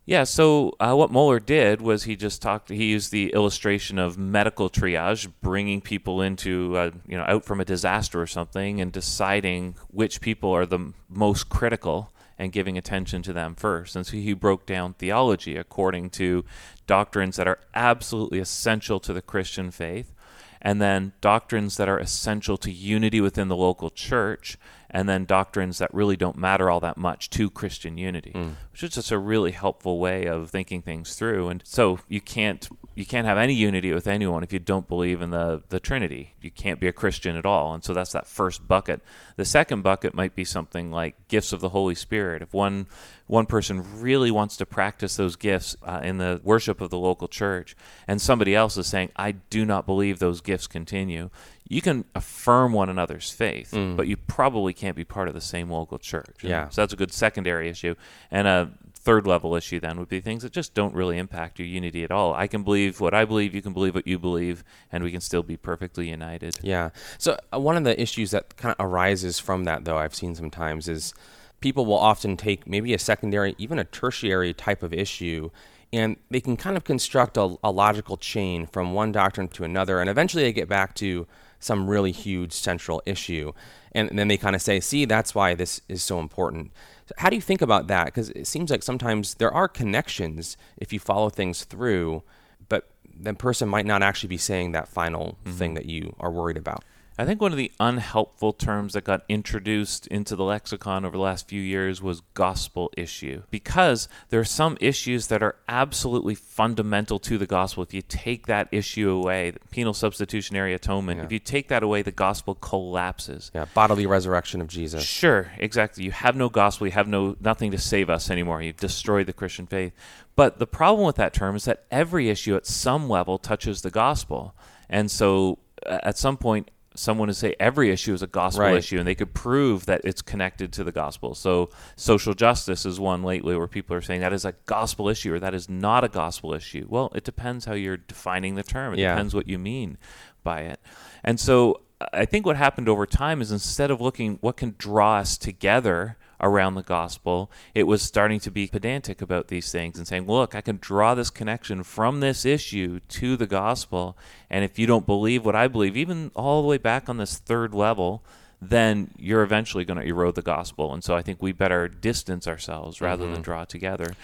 Yeah, 0.08 0.24
so 0.24 0.74
uh, 0.80 0.94
what 0.94 1.12
Mohler 1.12 1.44
did 1.44 1.82
was 1.82 2.04
he 2.04 2.16
just 2.16 2.40
talked. 2.40 2.70
He 2.70 2.86
used 2.86 3.12
the 3.12 3.30
illustration 3.34 3.98
of 3.98 4.16
medical 4.16 4.70
triage, 4.70 5.30
bringing 5.42 5.82
people 5.82 6.22
into, 6.22 6.74
uh, 6.78 6.90
you 7.06 7.18
know, 7.18 7.24
out 7.24 7.44
from 7.44 7.60
a 7.60 7.64
disaster 7.66 8.18
or 8.18 8.26
something, 8.26 8.80
and 8.80 8.90
deciding 8.90 9.74
which 9.88 10.22
people 10.22 10.50
are 10.50 10.64
the 10.64 10.94
most 11.10 11.50
critical 11.50 12.10
and 12.38 12.52
giving 12.52 12.78
attention 12.78 13.20
to 13.20 13.34
them 13.34 13.54
first. 13.54 13.96
And 13.96 14.06
so 14.06 14.12
he 14.12 14.32
broke 14.32 14.64
down 14.64 14.94
theology 14.94 15.58
according 15.58 16.08
to 16.12 16.42
doctrines 16.86 17.36
that 17.36 17.46
are 17.46 17.58
absolutely 17.74 18.38
essential 18.38 18.98
to 19.00 19.12
the 19.12 19.20
Christian 19.20 19.70
faith, 19.70 20.14
and 20.60 20.80
then 20.80 21.12
doctrines 21.20 21.76
that 21.76 21.88
are 21.88 21.98
essential 21.98 22.56
to 22.58 22.70
unity 22.70 23.20
within 23.20 23.48
the 23.48 23.56
local 23.56 23.90
church, 23.90 24.58
and 24.90 25.08
then 25.08 25.24
doctrines 25.24 25.78
that 25.78 25.92
really 25.92 26.16
don't 26.16 26.36
matter 26.36 26.70
all 26.70 26.80
that 26.80 26.96
much 26.96 27.28
to 27.30 27.50
Christian 27.50 27.98
unity, 27.98 28.32
mm. 28.34 28.54
which 28.72 28.82
is 28.82 28.90
just 28.90 29.10
a 29.10 29.18
really 29.18 29.52
helpful 29.52 29.98
way 29.98 30.26
of 30.26 30.50
thinking 30.50 30.82
things 30.82 31.14
through. 31.14 31.48
And 31.48 31.62
so 31.64 32.00
you 32.08 32.20
can't 32.20 32.68
you 32.94 33.04
can't 33.04 33.26
have 33.26 33.38
any 33.38 33.54
unity 33.54 33.92
with 33.92 34.06
anyone 34.06 34.42
if 34.42 34.52
you 34.52 34.58
don't 34.58 34.88
believe 34.88 35.20
in 35.20 35.30
the 35.30 35.62
the 35.68 35.80
Trinity. 35.80 36.34
You 36.40 36.50
can't 36.50 36.80
be 36.80 36.88
a 36.88 36.92
Christian 36.92 37.36
at 37.36 37.46
all. 37.46 37.74
And 37.74 37.84
so 37.84 37.92
that's 37.92 38.12
that 38.12 38.26
first 38.26 38.66
bucket. 38.66 39.00
The 39.36 39.44
second 39.44 39.82
bucket 39.82 40.14
might 40.14 40.34
be 40.34 40.44
something 40.44 40.90
like 40.90 41.28
gifts 41.28 41.52
of 41.52 41.60
the 41.60 41.70
Holy 41.70 41.94
Spirit. 41.94 42.42
If 42.42 42.54
one 42.54 42.86
one 43.28 43.46
person 43.46 44.00
really 44.00 44.30
wants 44.30 44.56
to 44.56 44.66
practice 44.66 45.16
those 45.16 45.36
gifts 45.36 45.76
uh, 45.84 46.00
in 46.02 46.18
the 46.18 46.40
worship 46.42 46.80
of 46.80 46.90
the 46.90 46.98
local 46.98 47.28
church, 47.28 47.76
and 48.08 48.20
somebody 48.20 48.54
else 48.56 48.76
is 48.76 48.88
saying, 48.88 49.10
"I 49.16 49.32
do 49.32 49.64
not 49.64 49.86
believe 49.86 50.18
those 50.18 50.40
gifts 50.40 50.66
continue," 50.66 51.30
you 51.68 51.82
can 51.82 52.04
affirm 52.14 52.72
one 52.72 52.88
another's 52.88 53.30
faith, 53.30 53.72
mm. 53.72 53.96
but 53.96 54.08
you 54.08 54.16
probably 54.16 54.72
can't 54.72 54.96
be 54.96 55.04
part 55.04 55.28
of 55.28 55.34
the 55.34 55.40
same 55.40 55.70
local 55.70 55.98
church. 55.98 56.38
Yeah. 56.42 56.68
So 56.70 56.82
that's 56.82 56.94
a 56.94 56.96
good 56.96 57.12
secondary 57.12 57.68
issue. 57.68 57.94
And 58.30 58.48
a 58.48 58.70
third 58.94 59.26
level 59.26 59.54
issue 59.54 59.78
then 59.78 59.98
would 59.98 60.08
be 60.08 60.20
things 60.20 60.42
that 60.42 60.52
just 60.52 60.74
don't 60.74 60.94
really 60.94 61.18
impact 61.18 61.58
your 61.58 61.68
unity 61.68 62.04
at 62.04 62.10
all. 62.10 62.34
I 62.34 62.46
can 62.46 62.62
believe 62.62 63.00
what 63.00 63.14
I 63.14 63.24
believe, 63.24 63.54
you 63.54 63.62
can 63.62 63.72
believe 63.72 63.94
what 63.94 64.06
you 64.06 64.18
believe, 64.18 64.64
and 64.90 65.04
we 65.04 65.12
can 65.12 65.20
still 65.20 65.42
be 65.42 65.56
perfectly 65.56 66.08
united. 66.08 66.58
Yeah. 66.62 66.90
So 67.18 67.38
uh, 67.52 67.60
one 67.60 67.76
of 67.76 67.84
the 67.84 68.00
issues 68.00 68.30
that 68.30 68.56
kind 68.56 68.74
of 68.76 68.84
arises 68.84 69.38
from 69.38 69.64
that, 69.64 69.84
though, 69.84 69.98
I've 69.98 70.14
seen 70.14 70.34
sometimes 70.34 70.88
is 70.88 71.12
people 71.60 71.84
will 71.86 71.98
often 71.98 72.36
take 72.36 72.66
maybe 72.66 72.94
a 72.94 72.98
secondary, 72.98 73.54
even 73.58 73.78
a 73.78 73.84
tertiary 73.84 74.52
type 74.54 74.82
of 74.82 74.92
issue 74.92 75.50
and 75.92 76.16
they 76.30 76.40
can 76.40 76.56
kind 76.56 76.76
of 76.76 76.84
construct 76.84 77.36
a, 77.36 77.56
a, 77.64 77.70
logical 77.70 78.16
chain 78.16 78.66
from 78.66 78.92
one 78.92 79.10
doctrine 79.12 79.48
to 79.48 79.64
another, 79.64 80.00
and 80.00 80.10
eventually 80.10 80.42
they 80.42 80.52
get 80.52 80.68
back 80.68 80.94
to 80.94 81.26
some 81.60 81.88
really 81.88 82.12
huge 82.12 82.52
central 82.52 83.02
issue. 83.06 83.52
And, 83.92 84.10
and 84.10 84.18
then 84.18 84.28
they 84.28 84.36
kind 84.36 84.54
of 84.54 84.62
say, 84.62 84.80
see, 84.80 85.06
that's 85.06 85.34
why 85.34 85.54
this 85.54 85.80
is 85.88 86.02
so 86.02 86.20
important. 86.20 86.72
So 87.06 87.14
how 87.18 87.30
do 87.30 87.36
you 87.36 87.42
think 87.42 87.62
about 87.62 87.86
that? 87.86 88.06
Because 88.06 88.30
it 88.30 88.46
seems 88.46 88.70
like 88.70 88.82
sometimes 88.82 89.34
there 89.34 89.52
are 89.52 89.66
connections 89.66 90.56
if 90.76 90.92
you 90.92 91.00
follow 91.00 91.30
things 91.30 91.64
through, 91.64 92.22
but 92.68 92.90
the 93.18 93.34
person 93.34 93.68
might 93.68 93.86
not 93.86 94.02
actually 94.02 94.28
be 94.28 94.36
saying 94.36 94.72
that 94.72 94.88
final 94.88 95.38
mm-hmm. 95.42 95.52
thing 95.52 95.74
that 95.74 95.86
you 95.86 96.14
are 96.20 96.30
worried 96.30 96.58
about. 96.58 96.84
I 97.18 97.24
think 97.24 97.40
one 97.40 97.50
of 97.50 97.58
the 97.58 97.72
unhelpful 97.80 98.52
terms 98.52 98.92
that 98.92 99.02
got 99.02 99.24
introduced 99.28 100.06
into 100.06 100.36
the 100.36 100.44
lexicon 100.44 101.04
over 101.04 101.16
the 101.16 101.22
last 101.22 101.48
few 101.48 101.60
years 101.60 102.00
was 102.00 102.22
gospel 102.34 102.92
issue. 102.96 103.42
Because 103.50 104.08
there 104.28 104.38
are 104.38 104.44
some 104.44 104.78
issues 104.80 105.26
that 105.26 105.42
are 105.42 105.56
absolutely 105.68 106.36
fundamental 106.36 107.18
to 107.18 107.36
the 107.36 107.46
gospel. 107.46 107.82
If 107.82 107.92
you 107.92 108.02
take 108.02 108.46
that 108.46 108.68
issue 108.70 109.10
away, 109.10 109.52
penal 109.72 109.94
substitutionary 109.94 110.74
atonement, 110.74 111.18
yeah. 111.18 111.24
if 111.24 111.32
you 111.32 111.40
take 111.40 111.66
that 111.68 111.82
away, 111.82 112.02
the 112.02 112.12
gospel 112.12 112.54
collapses. 112.54 113.50
Yeah, 113.52 113.66
bodily 113.74 114.06
resurrection 114.06 114.60
of 114.60 114.68
Jesus. 114.68 115.02
Sure, 115.02 115.50
exactly. 115.58 116.04
You 116.04 116.12
have 116.12 116.36
no 116.36 116.48
gospel, 116.48 116.86
you 116.86 116.92
have 116.92 117.08
no 117.08 117.36
nothing 117.40 117.72
to 117.72 117.78
save 117.78 118.08
us 118.08 118.30
anymore. 118.30 118.62
You've 118.62 118.76
destroyed 118.76 119.26
the 119.26 119.32
Christian 119.32 119.66
faith. 119.66 119.92
But 120.36 120.60
the 120.60 120.68
problem 120.68 121.04
with 121.04 121.16
that 121.16 121.34
term 121.34 121.56
is 121.56 121.64
that 121.64 121.84
every 121.90 122.28
issue 122.28 122.54
at 122.54 122.64
some 122.64 123.08
level 123.08 123.38
touches 123.38 123.82
the 123.82 123.90
gospel. 123.90 124.54
And 124.88 125.10
so 125.10 125.58
at 125.84 126.16
some 126.16 126.36
point 126.36 126.70
someone 126.98 127.28
to 127.28 127.34
say 127.34 127.54
every 127.60 127.90
issue 127.90 128.12
is 128.12 128.22
a 128.22 128.26
gospel 128.26 128.64
right. 128.64 128.76
issue 128.76 128.98
and 128.98 129.06
they 129.06 129.14
could 129.14 129.32
prove 129.32 129.86
that 129.86 130.00
it's 130.04 130.20
connected 130.20 130.72
to 130.72 130.84
the 130.84 130.92
gospel. 130.92 131.34
So 131.34 131.70
social 131.96 132.34
justice 132.34 132.84
is 132.84 132.98
one 132.98 133.22
lately 133.22 133.56
where 133.56 133.68
people 133.68 133.94
are 133.96 134.00
saying 134.00 134.20
that 134.20 134.32
is 134.32 134.44
a 134.44 134.54
gospel 134.66 135.08
issue 135.08 135.34
or 135.34 135.40
that 135.40 135.54
is 135.54 135.68
not 135.68 136.04
a 136.04 136.08
gospel 136.08 136.52
issue. 136.52 136.86
Well, 136.88 137.12
it 137.14 137.24
depends 137.24 137.64
how 137.64 137.74
you're 137.74 137.96
defining 137.96 138.56
the 138.56 138.62
term. 138.62 138.94
It 138.94 139.00
yeah. 139.00 139.14
depends 139.14 139.34
what 139.34 139.48
you 139.48 139.58
mean 139.58 139.98
by 140.42 140.62
it. 140.62 140.80
And 141.22 141.38
so 141.38 141.82
I 142.12 142.24
think 142.24 142.46
what 142.46 142.56
happened 142.56 142.88
over 142.88 143.06
time 143.06 143.40
is 143.40 143.52
instead 143.52 143.90
of 143.90 144.00
looking 144.00 144.38
what 144.40 144.56
can 144.56 144.74
draw 144.78 145.18
us 145.18 145.38
together 145.38 146.16
around 146.40 146.74
the 146.74 146.82
gospel, 146.82 147.50
it 147.74 147.84
was 147.84 148.02
starting 148.02 148.40
to 148.40 148.50
be 148.50 148.68
pedantic 148.68 149.20
about 149.20 149.48
these 149.48 149.72
things 149.72 149.98
and 149.98 150.06
saying, 150.06 150.26
look, 150.26 150.54
I 150.54 150.60
can 150.60 150.78
draw 150.80 151.14
this 151.14 151.30
connection 151.30 151.82
from 151.82 152.20
this 152.20 152.44
issue 152.44 153.00
to 153.08 153.36
the 153.36 153.46
gospel. 153.46 154.16
And 154.48 154.64
if 154.64 154.78
you 154.78 154.86
don't 154.86 155.06
believe 155.06 155.44
what 155.44 155.56
I 155.56 155.68
believe, 155.68 155.96
even 155.96 156.30
all 156.34 156.62
the 156.62 156.68
way 156.68 156.78
back 156.78 157.08
on 157.08 157.16
this 157.16 157.38
third 157.38 157.74
level, 157.74 158.22
then 158.60 159.10
you're 159.16 159.42
eventually 159.42 159.84
going 159.84 160.00
to 160.00 160.06
erode 160.06 160.34
the 160.34 160.42
gospel. 160.42 160.92
And 160.92 161.02
so 161.04 161.14
I 161.14 161.22
think 161.22 161.40
we 161.40 161.52
better 161.52 161.88
distance 161.88 162.48
ourselves 162.48 163.00
rather 163.00 163.24
mm-hmm. 163.24 163.34
than 163.34 163.42
draw 163.42 163.64
together. 163.64 164.14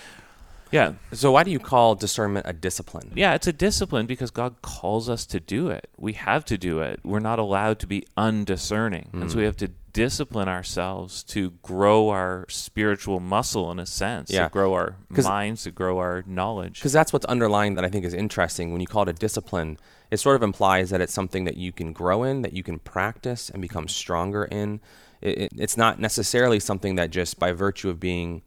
Yeah. 0.74 0.94
So 1.12 1.30
why 1.30 1.44
do 1.44 1.52
you 1.52 1.60
call 1.60 1.94
discernment 1.94 2.46
a 2.48 2.52
discipline? 2.52 3.12
Yeah, 3.14 3.34
it's 3.34 3.46
a 3.46 3.52
discipline 3.52 4.06
because 4.06 4.32
God 4.32 4.60
calls 4.60 5.08
us 5.08 5.24
to 5.26 5.38
do 5.38 5.68
it. 5.68 5.88
We 5.96 6.14
have 6.14 6.44
to 6.46 6.58
do 6.58 6.80
it. 6.80 6.98
We're 7.04 7.20
not 7.20 7.38
allowed 7.38 7.78
to 7.78 7.86
be 7.86 8.04
undiscerning. 8.16 9.10
Mm. 9.12 9.22
And 9.22 9.30
so 9.30 9.36
we 9.36 9.44
mm. 9.44 9.46
have 9.46 9.56
to 9.58 9.68
discipline 9.92 10.48
ourselves 10.48 11.22
to 11.22 11.52
grow 11.62 12.08
our 12.08 12.44
spiritual 12.48 13.20
muscle 13.20 13.70
in 13.70 13.78
a 13.78 13.86
sense, 13.86 14.32
yeah. 14.32 14.44
to 14.44 14.50
grow 14.50 14.74
our 14.74 14.96
minds, 15.10 15.62
to 15.62 15.70
grow 15.70 15.98
our 15.98 16.24
knowledge. 16.26 16.80
Because 16.80 16.92
that's 16.92 17.12
what's 17.12 17.26
underlying 17.26 17.76
that 17.76 17.84
I 17.84 17.88
think 17.88 18.04
is 18.04 18.12
interesting. 18.12 18.72
When 18.72 18.80
you 18.80 18.88
call 18.88 19.04
it 19.04 19.08
a 19.08 19.12
discipline, 19.12 19.78
it 20.10 20.16
sort 20.16 20.34
of 20.34 20.42
implies 20.42 20.90
that 20.90 21.00
it's 21.00 21.14
something 21.14 21.44
that 21.44 21.56
you 21.56 21.70
can 21.70 21.92
grow 21.92 22.24
in, 22.24 22.42
that 22.42 22.52
you 22.52 22.64
can 22.64 22.80
practice 22.80 23.48
and 23.48 23.62
become 23.62 23.86
stronger 23.86 24.46
in. 24.46 24.80
It, 25.20 25.38
it, 25.38 25.52
it's 25.56 25.76
not 25.76 26.00
necessarily 26.00 26.58
something 26.58 26.96
that 26.96 27.10
just 27.10 27.38
by 27.38 27.52
virtue 27.52 27.88
of 27.88 28.00
being 28.00 28.42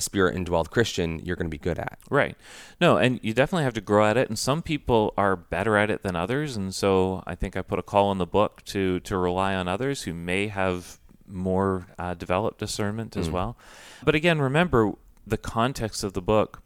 a 0.00 0.02
spirit 0.02 0.34
indwelled 0.34 0.70
Christian, 0.70 1.18
you're 1.20 1.36
going 1.36 1.50
to 1.50 1.50
be 1.50 1.58
good 1.58 1.78
at. 1.78 1.98
Right. 2.10 2.36
No, 2.80 2.96
and 2.96 3.20
you 3.22 3.34
definitely 3.34 3.64
have 3.64 3.74
to 3.74 3.80
grow 3.80 4.06
at 4.06 4.16
it. 4.16 4.28
And 4.28 4.38
some 4.38 4.62
people 4.62 5.12
are 5.16 5.36
better 5.36 5.76
at 5.76 5.90
it 5.90 6.02
than 6.02 6.16
others. 6.16 6.56
And 6.56 6.74
so 6.74 7.22
I 7.26 7.34
think 7.34 7.56
I 7.56 7.62
put 7.62 7.78
a 7.78 7.82
call 7.82 8.10
in 8.12 8.18
the 8.18 8.26
book 8.26 8.64
to 8.66 9.00
to 9.00 9.16
rely 9.16 9.54
on 9.54 9.68
others 9.68 10.02
who 10.02 10.14
may 10.14 10.48
have 10.48 10.98
more 11.26 11.86
uh, 11.98 12.14
developed 12.14 12.58
discernment 12.58 13.16
as 13.16 13.28
mm. 13.28 13.32
well. 13.32 13.56
But 14.02 14.14
again, 14.14 14.40
remember 14.40 14.92
the 15.26 15.36
context 15.36 16.02
of 16.02 16.14
the 16.14 16.22
book 16.22 16.62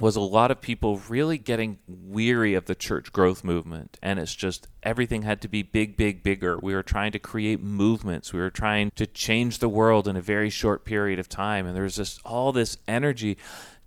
was 0.00 0.16
a 0.16 0.20
lot 0.20 0.50
of 0.50 0.60
people 0.60 1.00
really 1.08 1.38
getting 1.38 1.78
weary 1.86 2.54
of 2.54 2.66
the 2.66 2.74
church 2.74 3.12
growth 3.12 3.44
movement. 3.44 3.98
And 4.02 4.18
it's 4.18 4.34
just 4.34 4.66
everything 4.82 5.22
had 5.22 5.40
to 5.42 5.48
be 5.48 5.62
big, 5.62 5.96
big, 5.96 6.22
bigger. 6.22 6.58
We 6.58 6.74
were 6.74 6.82
trying 6.82 7.12
to 7.12 7.18
create 7.18 7.62
movements. 7.62 8.32
We 8.32 8.40
were 8.40 8.50
trying 8.50 8.90
to 8.96 9.06
change 9.06 9.58
the 9.58 9.68
world 9.68 10.08
in 10.08 10.16
a 10.16 10.22
very 10.22 10.50
short 10.50 10.84
period 10.84 11.18
of 11.18 11.28
time. 11.28 11.66
And 11.66 11.76
there 11.76 11.84
was 11.84 11.96
just 11.96 12.20
all 12.24 12.52
this 12.52 12.78
energy 12.88 13.36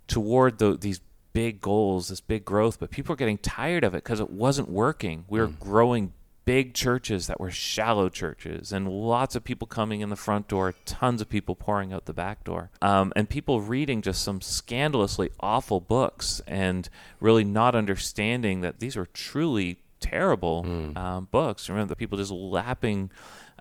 toward 0.06 0.58
the, 0.58 0.76
these 0.76 1.00
big 1.32 1.60
goals, 1.60 2.08
this 2.08 2.20
big 2.20 2.44
growth. 2.44 2.78
But 2.78 2.90
people 2.90 3.12
were 3.12 3.18
getting 3.18 3.38
tired 3.38 3.84
of 3.84 3.94
it 3.94 4.04
because 4.04 4.20
it 4.20 4.30
wasn't 4.30 4.68
working. 4.68 5.24
We 5.28 5.40
were 5.40 5.48
mm. 5.48 5.58
growing 5.58 6.12
big 6.44 6.74
churches 6.74 7.26
that 7.26 7.40
were 7.40 7.50
shallow 7.50 8.08
churches 8.08 8.72
and 8.72 8.88
lots 8.88 9.34
of 9.34 9.44
people 9.44 9.66
coming 9.66 10.00
in 10.00 10.10
the 10.10 10.16
front 10.16 10.48
door, 10.48 10.74
tons 10.84 11.20
of 11.20 11.28
people 11.28 11.54
pouring 11.54 11.92
out 11.92 12.04
the 12.04 12.12
back 12.12 12.44
door, 12.44 12.70
um, 12.82 13.12
and 13.16 13.28
people 13.28 13.60
reading 13.60 14.02
just 14.02 14.22
some 14.22 14.40
scandalously 14.40 15.30
awful 15.40 15.80
books 15.80 16.40
and 16.46 16.88
really 17.20 17.44
not 17.44 17.74
understanding 17.74 18.60
that 18.60 18.80
these 18.80 18.96
were 18.96 19.06
truly 19.06 19.78
terrible 20.00 20.64
mm. 20.64 20.96
um, 20.96 21.28
books. 21.30 21.68
Remember 21.68 21.88
the 21.88 21.96
people 21.96 22.18
just 22.18 22.30
lapping 22.30 23.10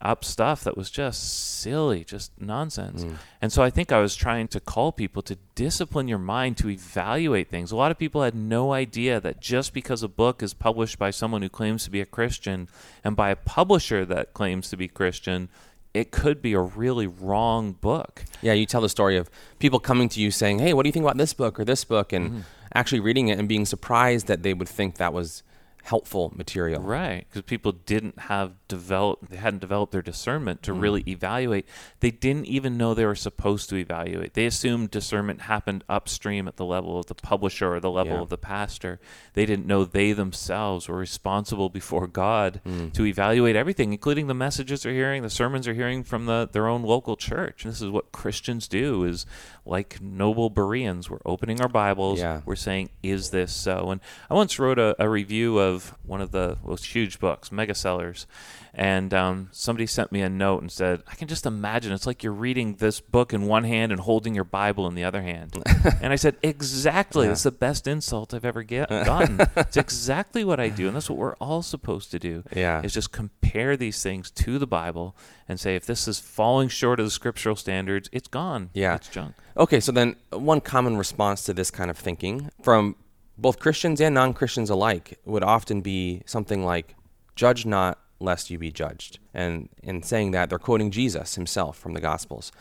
up 0.03 0.25
stuff 0.25 0.63
that 0.65 0.75
was 0.75 0.91
just 0.91 1.61
silly, 1.61 2.03
just 2.03 2.31
nonsense. 2.39 3.05
Mm. 3.05 3.15
And 3.41 3.53
so 3.53 3.63
I 3.63 3.69
think 3.69 3.91
I 3.91 3.99
was 3.99 4.15
trying 4.15 4.49
to 4.49 4.59
call 4.59 4.91
people 4.91 5.21
to 5.23 5.37
discipline 5.55 6.09
your 6.09 6.19
mind 6.19 6.57
to 6.57 6.69
evaluate 6.69 7.49
things. 7.49 7.71
A 7.71 7.75
lot 7.75 7.89
of 7.89 7.97
people 7.97 8.21
had 8.21 8.35
no 8.35 8.73
idea 8.73 9.21
that 9.21 9.39
just 9.39 9.73
because 9.73 10.03
a 10.03 10.09
book 10.09 10.43
is 10.43 10.53
published 10.53 10.99
by 10.99 11.09
someone 11.09 11.41
who 11.41 11.49
claims 11.49 11.85
to 11.85 11.89
be 11.89 12.01
a 12.01 12.05
Christian 12.05 12.67
and 13.03 13.15
by 13.15 13.29
a 13.29 13.35
publisher 13.35 14.05
that 14.05 14.33
claims 14.33 14.69
to 14.69 14.77
be 14.77 14.89
Christian, 14.89 15.47
it 15.93 16.11
could 16.11 16.41
be 16.41 16.53
a 16.53 16.59
really 16.59 17.07
wrong 17.07 17.71
book. 17.71 18.25
Yeah, 18.41 18.53
you 18.53 18.65
tell 18.65 18.81
the 18.81 18.89
story 18.89 19.15
of 19.15 19.29
people 19.59 19.79
coming 19.79 20.09
to 20.09 20.19
you 20.19 20.31
saying, 20.31 20.59
"Hey, 20.59 20.73
what 20.73 20.83
do 20.83 20.89
you 20.89 20.93
think 20.93 21.03
about 21.03 21.17
this 21.17 21.33
book 21.33 21.59
or 21.59 21.65
this 21.65 21.85
book?" 21.85 22.11
and 22.11 22.29
mm-hmm. 22.29 22.39
actually 22.73 22.99
reading 22.99 23.27
it 23.29 23.39
and 23.39 23.47
being 23.47 23.65
surprised 23.65 24.27
that 24.27 24.43
they 24.43 24.53
would 24.53 24.67
think 24.67 24.95
that 24.95 25.13
was 25.13 25.43
helpful 25.83 26.31
material. 26.35 26.81
Right, 26.81 27.25
because 27.29 27.43
people 27.43 27.73
didn't 27.73 28.17
have 28.17 28.53
developed, 28.67 29.29
they 29.29 29.37
hadn't 29.37 29.59
developed 29.59 29.91
their 29.91 30.01
discernment 30.01 30.63
to 30.63 30.71
mm. 30.71 30.81
really 30.81 31.03
evaluate. 31.07 31.67
They 31.99 32.09
didn't 32.09 32.45
even 32.45 32.77
know 32.77 32.93
they 32.93 33.05
were 33.05 33.15
supposed 33.15 33.69
to 33.69 33.75
evaluate. 33.75 34.33
They 34.33 34.45
assumed 34.45 34.91
discernment 34.91 35.41
happened 35.41 35.83
upstream 35.89 36.47
at 36.47 36.55
the 36.55 36.65
level 36.65 36.97
of 36.97 37.07
the 37.07 37.15
publisher 37.15 37.75
or 37.75 37.79
the 37.81 37.91
level 37.91 38.15
yeah. 38.15 38.21
of 38.21 38.29
the 38.29 38.37
pastor. 38.37 38.99
They 39.33 39.45
didn't 39.45 39.67
know 39.67 39.83
they 39.83 40.13
themselves 40.13 40.87
were 40.87 40.97
responsible 40.97 41.69
before 41.69 42.07
God 42.07 42.61
mm. 42.65 42.93
to 42.93 43.05
evaluate 43.05 43.57
everything, 43.57 43.91
including 43.91 44.27
the 44.27 44.33
messages 44.33 44.83
they're 44.83 44.93
hearing, 44.93 45.21
the 45.21 45.29
sermons 45.29 45.65
they're 45.65 45.73
hearing 45.73 46.03
from 46.03 46.25
the, 46.25 46.49
their 46.51 46.67
own 46.67 46.83
local 46.83 47.17
church. 47.17 47.65
And 47.65 47.73
this 47.73 47.81
is 47.81 47.89
what 47.89 48.13
Christians 48.13 48.69
do: 48.69 49.03
is 49.03 49.25
like 49.65 50.01
noble 50.01 50.49
Bereans, 50.49 51.09
we're 51.09 51.19
opening 51.25 51.61
our 51.61 51.67
Bibles, 51.67 52.19
yeah. 52.19 52.41
we're 52.45 52.55
saying, 52.55 52.89
"Is 53.01 53.31
this 53.31 53.51
so?" 53.53 53.91
And 53.91 54.01
I 54.29 54.33
once 54.33 54.57
wrote 54.59 54.79
a, 54.79 54.95
a 54.97 55.09
review 55.09 55.57
of 55.57 55.72
of 55.73 55.95
one 56.03 56.21
of 56.21 56.31
the 56.31 56.57
most 56.63 56.85
huge 56.85 57.19
books, 57.19 57.51
mega 57.51 57.75
sellers, 57.75 58.25
and 58.73 59.13
um, 59.13 59.49
somebody 59.51 59.85
sent 59.85 60.11
me 60.11 60.21
a 60.21 60.29
note 60.29 60.61
and 60.61 60.71
said, 60.71 61.03
"I 61.07 61.15
can 61.15 61.27
just 61.27 61.45
imagine 61.45 61.91
it's 61.91 62.07
like 62.07 62.23
you're 62.23 62.33
reading 62.33 62.75
this 62.75 62.99
book 62.99 63.33
in 63.33 63.47
one 63.47 63.63
hand 63.63 63.91
and 63.91 64.01
holding 64.01 64.33
your 64.33 64.43
Bible 64.43 64.87
in 64.87 64.95
the 64.95 65.03
other 65.03 65.21
hand." 65.21 65.61
and 66.01 66.13
I 66.13 66.15
said, 66.15 66.37
"Exactly. 66.41 67.25
Yeah. 67.25 67.29
That's 67.29 67.43
the 67.43 67.51
best 67.51 67.87
insult 67.87 68.33
I've 68.33 68.45
ever 68.45 68.63
get, 68.63 68.89
gotten. 68.89 69.39
it's 69.55 69.77
exactly 69.77 70.43
what 70.43 70.59
I 70.59 70.69
do, 70.69 70.87
and 70.87 70.95
that's 70.95 71.09
what 71.09 71.19
we're 71.19 71.35
all 71.35 71.61
supposed 71.61 72.11
to 72.11 72.19
do. 72.19 72.43
Yeah, 72.55 72.81
is 72.81 72.93
just 72.93 73.11
compare 73.11 73.77
these 73.77 74.01
things 74.01 74.31
to 74.31 74.57
the 74.57 74.67
Bible 74.67 75.15
and 75.47 75.59
say, 75.59 75.75
if 75.75 75.85
this 75.85 76.07
is 76.07 76.19
falling 76.19 76.69
short 76.69 76.99
of 76.99 77.05
the 77.05 77.11
scriptural 77.11 77.55
standards, 77.55 78.09
it's 78.11 78.27
gone. 78.27 78.69
Yeah, 78.73 78.95
it's 78.95 79.07
junk." 79.07 79.35
Okay, 79.55 79.79
so 79.79 79.91
then 79.91 80.15
one 80.31 80.61
common 80.61 80.97
response 80.97 81.43
to 81.43 81.53
this 81.53 81.69
kind 81.69 81.91
of 81.91 81.97
thinking 81.97 82.49
from 82.63 82.95
both 83.37 83.59
Christians 83.59 83.99
and 83.99 84.15
non 84.15 84.33
Christians 84.33 84.69
alike 84.69 85.19
would 85.25 85.43
often 85.43 85.81
be 85.81 86.21
something 86.25 86.63
like, 86.63 86.95
Judge 87.35 87.65
not, 87.65 87.99
lest 88.19 88.49
you 88.49 88.57
be 88.57 88.71
judged. 88.71 89.19
And 89.33 89.69
in 89.81 90.03
saying 90.03 90.31
that, 90.31 90.49
they're 90.49 90.59
quoting 90.59 90.91
Jesus 90.91 91.35
himself 91.35 91.77
from 91.77 91.93
the 91.93 92.01
Gospels. 92.01 92.51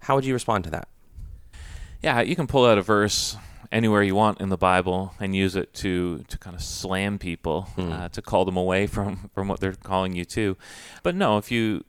How 0.00 0.14
would 0.14 0.24
you 0.24 0.34
respond 0.34 0.64
to 0.64 0.70
that? 0.70 0.88
Yeah, 2.02 2.20
you 2.20 2.36
can 2.36 2.46
pull 2.46 2.66
out 2.66 2.78
a 2.78 2.82
verse 2.82 3.36
anywhere 3.72 4.02
you 4.02 4.14
want 4.14 4.40
in 4.40 4.48
the 4.48 4.56
Bible 4.56 5.14
and 5.20 5.34
use 5.36 5.54
it 5.54 5.72
to 5.74 6.24
to 6.28 6.38
kind 6.38 6.56
of 6.56 6.62
slam 6.62 7.18
people, 7.18 7.62
hmm. 7.62 7.92
uh, 7.92 8.08
to 8.10 8.22
call 8.22 8.44
them 8.44 8.56
away 8.56 8.86
from 8.86 9.30
from 9.34 9.48
what 9.48 9.60
they're 9.60 9.74
calling 9.74 10.14
you 10.14 10.24
to. 10.26 10.56
But 11.02 11.14
no, 11.14 11.38
if 11.38 11.50
you 11.50 11.84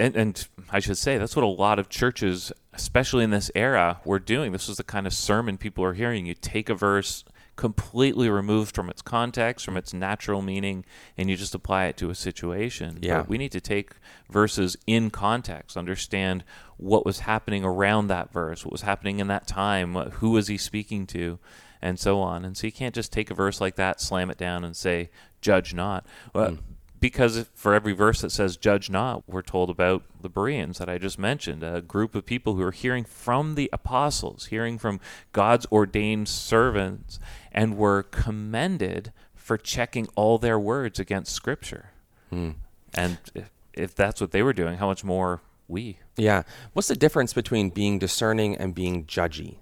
and, 0.00 0.16
and, 0.16 0.48
I 0.70 0.80
should 0.80 0.96
say 0.96 1.18
that's 1.18 1.36
what 1.36 1.44
a 1.44 1.48
lot 1.48 1.78
of 1.78 1.90
churches, 1.90 2.52
especially 2.72 3.22
in 3.22 3.30
this 3.30 3.50
era, 3.54 4.00
were 4.04 4.18
doing. 4.18 4.50
This 4.50 4.66
was 4.66 4.78
the 4.78 4.82
kind 4.82 5.06
of 5.06 5.12
sermon 5.12 5.58
people 5.58 5.84
are 5.84 5.92
hearing. 5.92 6.24
You 6.24 6.32
take 6.32 6.70
a 6.70 6.74
verse 6.74 7.22
completely 7.56 8.30
removed 8.30 8.74
from 8.74 8.88
its 8.88 9.02
context, 9.02 9.64
from 9.64 9.76
its 9.76 9.92
natural 9.92 10.42
meaning, 10.42 10.84
and 11.16 11.28
you 11.28 11.36
just 11.36 11.54
apply 11.54 11.86
it 11.86 11.96
to 11.98 12.10
a 12.10 12.14
situation. 12.14 12.98
Yeah. 13.02 13.18
But 13.18 13.28
we 13.28 13.38
need 13.38 13.52
to 13.52 13.60
take 13.60 13.92
verses 14.30 14.76
in 14.86 15.10
context, 15.10 15.76
understand 15.76 16.44
what 16.76 17.04
was 17.04 17.20
happening 17.20 17.64
around 17.64 18.06
that 18.06 18.32
verse, 18.32 18.64
what 18.64 18.72
was 18.72 18.82
happening 18.82 19.18
in 19.18 19.26
that 19.26 19.46
time, 19.46 19.94
who 19.94 20.30
was 20.30 20.48
he 20.48 20.56
speaking 20.56 21.06
to, 21.08 21.38
and 21.82 21.98
so 21.98 22.20
on. 22.20 22.44
And 22.44 22.56
so 22.56 22.66
you 22.66 22.72
can't 22.72 22.94
just 22.94 23.12
take 23.12 23.30
a 23.30 23.34
verse 23.34 23.60
like 23.60 23.76
that, 23.76 24.00
slam 24.00 24.30
it 24.30 24.38
down, 24.38 24.64
and 24.64 24.76
say, 24.76 25.10
judge 25.40 25.74
not. 25.74 26.06
Well, 26.34 26.52
mm 26.52 26.58
because 27.00 27.46
for 27.54 27.74
every 27.74 27.92
verse 27.92 28.20
that 28.20 28.30
says 28.30 28.56
judge 28.56 28.90
not 28.90 29.24
we're 29.26 29.42
told 29.42 29.70
about 29.70 30.02
the 30.20 30.28
bereans 30.28 30.78
that 30.78 30.88
i 30.88 30.98
just 30.98 31.18
mentioned 31.18 31.62
a 31.62 31.80
group 31.80 32.14
of 32.14 32.24
people 32.24 32.54
who 32.54 32.62
are 32.62 32.70
hearing 32.70 33.04
from 33.04 33.54
the 33.54 33.68
apostles 33.72 34.46
hearing 34.46 34.78
from 34.78 35.00
god's 35.32 35.66
ordained 35.72 36.28
servants 36.28 37.18
and 37.52 37.76
were 37.76 38.02
commended 38.02 39.12
for 39.34 39.56
checking 39.56 40.08
all 40.14 40.38
their 40.38 40.58
words 40.58 40.98
against 40.98 41.32
scripture. 41.32 41.90
Hmm. 42.30 42.50
and 42.94 43.18
if, 43.34 43.50
if 43.72 43.94
that's 43.94 44.20
what 44.20 44.30
they 44.30 44.42
were 44.42 44.52
doing 44.52 44.76
how 44.78 44.86
much 44.86 45.02
more 45.02 45.40
we? 45.66 45.98
Yeah. 46.16 46.42
What's 46.72 46.88
the 46.88 46.94
difference 46.94 47.32
between 47.32 47.70
being 47.70 47.98
discerning 47.98 48.56
and 48.56 48.74
being 48.74 49.04
judgy 49.06 49.56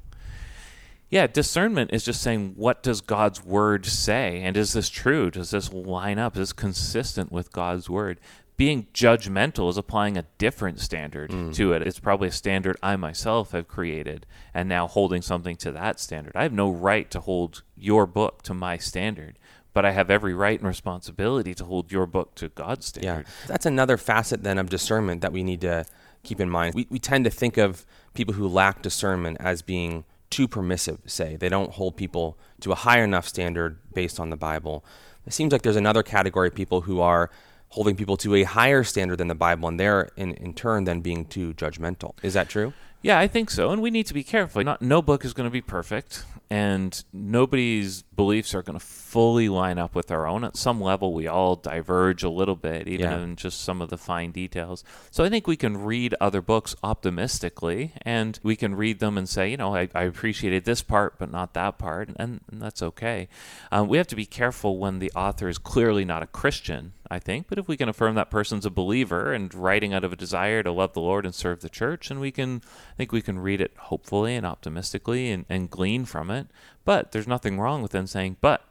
yeah, 1.10 1.26
discernment 1.26 1.92
is 1.92 2.04
just 2.04 2.22
saying 2.22 2.54
what 2.56 2.82
does 2.82 3.00
God's 3.00 3.44
word 3.44 3.86
say, 3.86 4.42
and 4.42 4.56
is 4.56 4.74
this 4.74 4.88
true? 4.88 5.30
Does 5.30 5.50
this 5.50 5.72
line 5.72 6.18
up? 6.18 6.36
Is 6.36 6.40
this 6.40 6.52
consistent 6.52 7.32
with 7.32 7.52
God's 7.52 7.88
word? 7.88 8.20
Being 8.56 8.88
judgmental 8.92 9.70
is 9.70 9.78
applying 9.78 10.18
a 10.18 10.26
different 10.36 10.80
standard 10.80 11.30
mm. 11.30 11.54
to 11.54 11.72
it. 11.72 11.82
It's 11.82 12.00
probably 12.00 12.28
a 12.28 12.32
standard 12.32 12.76
I 12.82 12.96
myself 12.96 13.52
have 13.52 13.68
created, 13.68 14.26
and 14.52 14.68
now 14.68 14.88
holding 14.88 15.22
something 15.22 15.56
to 15.56 15.72
that 15.72 16.00
standard. 16.00 16.32
I 16.34 16.42
have 16.42 16.52
no 16.52 16.68
right 16.68 17.10
to 17.12 17.20
hold 17.20 17.62
your 17.76 18.06
book 18.06 18.42
to 18.42 18.54
my 18.54 18.76
standard 18.76 19.38
but 19.74 19.84
I 19.84 19.92
have 19.92 20.10
every 20.10 20.34
right 20.34 20.58
and 20.58 20.66
responsibility 20.66 21.54
to 21.54 21.64
hold 21.64 21.92
your 21.92 22.04
book 22.04 22.34
to 22.36 22.48
God's 22.48 22.86
standard. 22.86 23.26
Yeah, 23.28 23.46
that's 23.46 23.64
another 23.64 23.96
facet 23.96 24.42
then 24.42 24.58
of 24.58 24.68
discernment 24.68 25.20
that 25.20 25.32
we 25.32 25.44
need 25.44 25.60
to 25.60 25.84
keep 26.24 26.40
in 26.40 26.50
mind. 26.50 26.74
We, 26.74 26.88
we 26.90 26.98
tend 26.98 27.24
to 27.26 27.30
think 27.30 27.58
of 27.58 27.86
people 28.12 28.34
who 28.34 28.48
lack 28.48 28.82
discernment 28.82 29.36
as 29.38 29.62
being 29.62 30.04
too 30.30 30.49
permissive, 30.49 31.00
say. 31.06 31.37
They 31.37 31.49
don't 31.49 31.73
hold 31.73 31.97
people 31.97 32.38
to 32.61 32.73
a 32.73 32.75
high 32.75 33.00
enough 33.00 33.26
standard 33.26 33.78
based 33.92 34.20
on 34.20 34.30
the 34.30 34.37
Bible. 34.37 34.85
It 35.26 35.32
seems 35.32 35.52
like 35.52 35.62
there's 35.62 35.76
another 35.76 36.02
category 36.02 36.49
of 36.49 36.54
people 36.54 36.82
who 36.82 37.00
are 37.00 37.30
holding 37.70 37.97
people 37.97 38.16
to 38.16 38.35
a 38.35 38.44
higher 38.44 38.82
standard 38.82 39.16
than 39.16 39.28
the 39.28 39.35
Bible, 39.35 39.68
and 39.68 39.78
they're 39.78 40.08
in, 40.16 40.35
in 40.35 40.54
turn 40.54 40.85
then 40.85 41.00
being 41.00 41.25
too 41.25 41.52
judgmental. 41.54 42.14
Is 42.23 42.35
that 42.35 42.49
true? 42.49 42.73
Yeah, 43.02 43.18
I 43.18 43.28
think 43.28 43.50
so. 43.50 43.70
And 43.70 43.80
we 43.80 43.90
need 43.90 44.06
to 44.06 44.14
be 44.14 44.25
careful. 44.25 44.64
Not, 44.64 44.82
no 44.82 45.02
book 45.02 45.25
is 45.25 45.32
going 45.32 45.47
to 45.47 45.52
be 45.52 45.61
perfect 45.61 46.25
and 46.50 47.04
nobody's 47.12 48.04
beliefs 48.18 48.52
are 48.54 48.62
going 48.62 48.78
to 48.78 48.84
fully 48.84 49.48
line 49.48 49.78
up 49.78 49.94
with 49.94 50.10
our 50.10 50.26
own. 50.26 50.42
At 50.42 50.56
some 50.56 50.80
level, 50.80 51.14
we 51.14 51.26
all 51.26 51.54
diverge 51.54 52.22
a 52.22 52.28
little 52.28 52.56
bit, 52.56 52.88
even 52.88 53.10
yeah. 53.10 53.18
in 53.20 53.37
just 53.37 53.60
some 53.60 53.80
of 53.80 53.90
the 53.90 53.96
fine 53.96 54.32
details. 54.32 54.82
So 55.10 55.25
I 55.25 55.28
think 55.28 55.46
we 55.46 55.56
can 55.56 55.84
read 55.84 56.14
other 56.20 56.40
books 56.42 56.75
optimistically, 56.82 57.92
and 58.02 58.40
we 58.42 58.56
can 58.56 58.75
read 58.75 58.98
them 58.98 59.18
and 59.18 59.28
say, 59.28 59.50
you 59.50 59.56
know, 59.56 59.75
I, 59.75 59.88
I 59.94 60.02
appreciated 60.02 60.64
this 60.64 60.82
part, 60.82 61.18
but 61.18 61.30
not 61.30 61.54
that 61.54 61.78
part, 61.78 62.08
and, 62.08 62.40
and 62.50 62.62
that's 62.62 62.82
okay. 62.82 63.28
Um, 63.70 63.88
we 63.88 63.98
have 63.98 64.08
to 64.08 64.16
be 64.16 64.26
careful 64.26 64.78
when 64.78 64.98
the 64.98 65.12
author 65.14 65.48
is 65.48 65.58
clearly 65.58 66.04
not 66.04 66.22
a 66.22 66.26
Christian, 66.26 66.92
I 67.10 67.18
think, 67.18 67.46
but 67.48 67.58
if 67.58 67.68
we 67.68 67.76
can 67.76 67.88
affirm 67.88 68.16
that 68.16 68.30
person's 68.30 68.66
a 68.66 68.70
believer 68.70 69.32
and 69.32 69.54
writing 69.54 69.94
out 69.94 70.04
of 70.04 70.12
a 70.12 70.16
desire 70.16 70.62
to 70.62 70.72
love 70.72 70.92
the 70.92 71.00
Lord 71.00 71.25
and 71.25 71.34
serve 71.34 71.60
the 71.60 71.70
church, 71.70 72.10
and 72.10 72.20
we 72.20 72.30
can, 72.30 72.62
I 72.92 72.94
think 72.96 73.12
we 73.12 73.22
can 73.22 73.38
read 73.38 73.60
it 73.60 73.72
hopefully 73.76 74.34
and 74.34 74.44
optimistically 74.44 75.30
and, 75.30 75.44
and 75.48 75.70
glean 75.70 76.04
from 76.04 76.30
it 76.30 76.38
it. 76.38 76.46
But 76.88 77.12
there's 77.12 77.28
nothing 77.28 77.61
wrong 77.61 77.83
with 77.83 77.90
them 77.90 78.07
saying, 78.07 78.38
but 78.40 78.64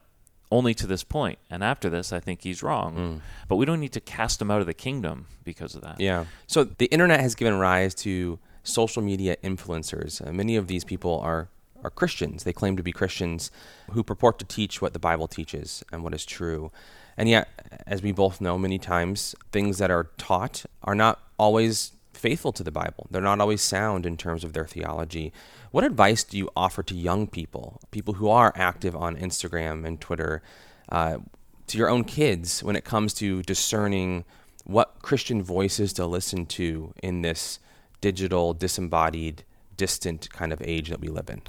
only 0.49 0.73
to 0.73 0.87
this 0.87 1.03
point, 1.03 1.37
and 1.51 1.63
after 1.63 1.87
this, 1.87 2.11
I 2.11 2.19
think 2.19 2.41
he's 2.41 2.63
wrong. 2.63 2.95
Mm. 2.95 3.21
But 3.47 3.57
we 3.57 3.65
don't 3.67 3.79
need 3.79 3.91
to 3.91 3.99
cast 3.99 4.41
him 4.41 4.49
out 4.49 4.59
of 4.59 4.65
the 4.65 4.73
kingdom 4.73 5.27
because 5.43 5.75
of 5.75 5.81
that. 5.81 5.99
Yeah. 5.99 6.25
So 6.47 6.63
the 6.63 6.87
internet 6.87 7.19
has 7.19 7.35
given 7.35 7.59
rise 7.59 7.93
to 7.93 8.39
social 8.63 9.03
media 9.03 9.37
influencers. 9.43 10.27
Uh, 10.27 10.33
many 10.33 10.55
of 10.55 10.65
these 10.65 10.83
people 10.83 11.19
are 11.19 11.49
are 11.83 11.91
Christians. 11.91 12.43
They 12.43 12.53
claim 12.53 12.75
to 12.75 12.81
be 12.81 12.91
Christians 12.91 13.51
who 13.91 14.01
purport 14.01 14.39
to 14.39 14.45
teach 14.45 14.81
what 14.81 14.93
the 14.93 14.99
Bible 14.99 15.27
teaches 15.27 15.83
and 15.91 16.03
what 16.03 16.15
is 16.15 16.25
true. 16.25 16.71
And 17.17 17.29
yet, 17.29 17.49
as 17.85 18.01
we 18.01 18.11
both 18.11 18.41
know, 18.41 18.57
many 18.57 18.79
times 18.79 19.35
things 19.51 19.77
that 19.77 19.91
are 19.91 20.09
taught 20.17 20.65
are 20.81 20.95
not 20.95 21.19
always 21.37 21.91
faithful 22.17 22.51
to 22.53 22.63
the 22.63 22.71
Bible. 22.71 23.07
They're 23.09 23.21
not 23.21 23.39
always 23.39 23.61
sound 23.61 24.05
in 24.05 24.17
terms 24.17 24.43
of 24.43 24.53
their 24.53 24.65
theology. 24.65 25.31
What 25.71 25.83
advice 25.83 26.23
do 26.23 26.37
you 26.37 26.49
offer 26.55 26.83
to 26.83 26.95
young 26.95 27.27
people, 27.27 27.79
people 27.91 28.15
who 28.15 28.29
are 28.29 28.53
active 28.55 28.95
on 28.95 29.15
Instagram 29.17 29.85
and 29.85 29.99
Twitter, 29.99 30.41
uh, 30.89 31.17
to 31.67 31.77
your 31.77 31.89
own 31.89 32.03
kids 32.03 32.63
when 32.63 32.75
it 32.75 32.85
comes 32.85 33.13
to 33.15 33.43
discerning 33.43 34.23
what 34.63 35.01
Christian 35.01 35.43
voices 35.43 35.93
to 35.93 36.05
listen 36.05 36.45
to 36.45 36.93
in 37.03 37.21
this 37.21 37.59
digital, 38.01 38.53
disembodied, 38.53 39.43
distant 39.75 40.29
kind 40.29 40.51
of 40.51 40.61
age 40.63 40.89
that 40.89 41.01
we 41.01 41.09
live 41.09 41.29
in? 41.29 41.41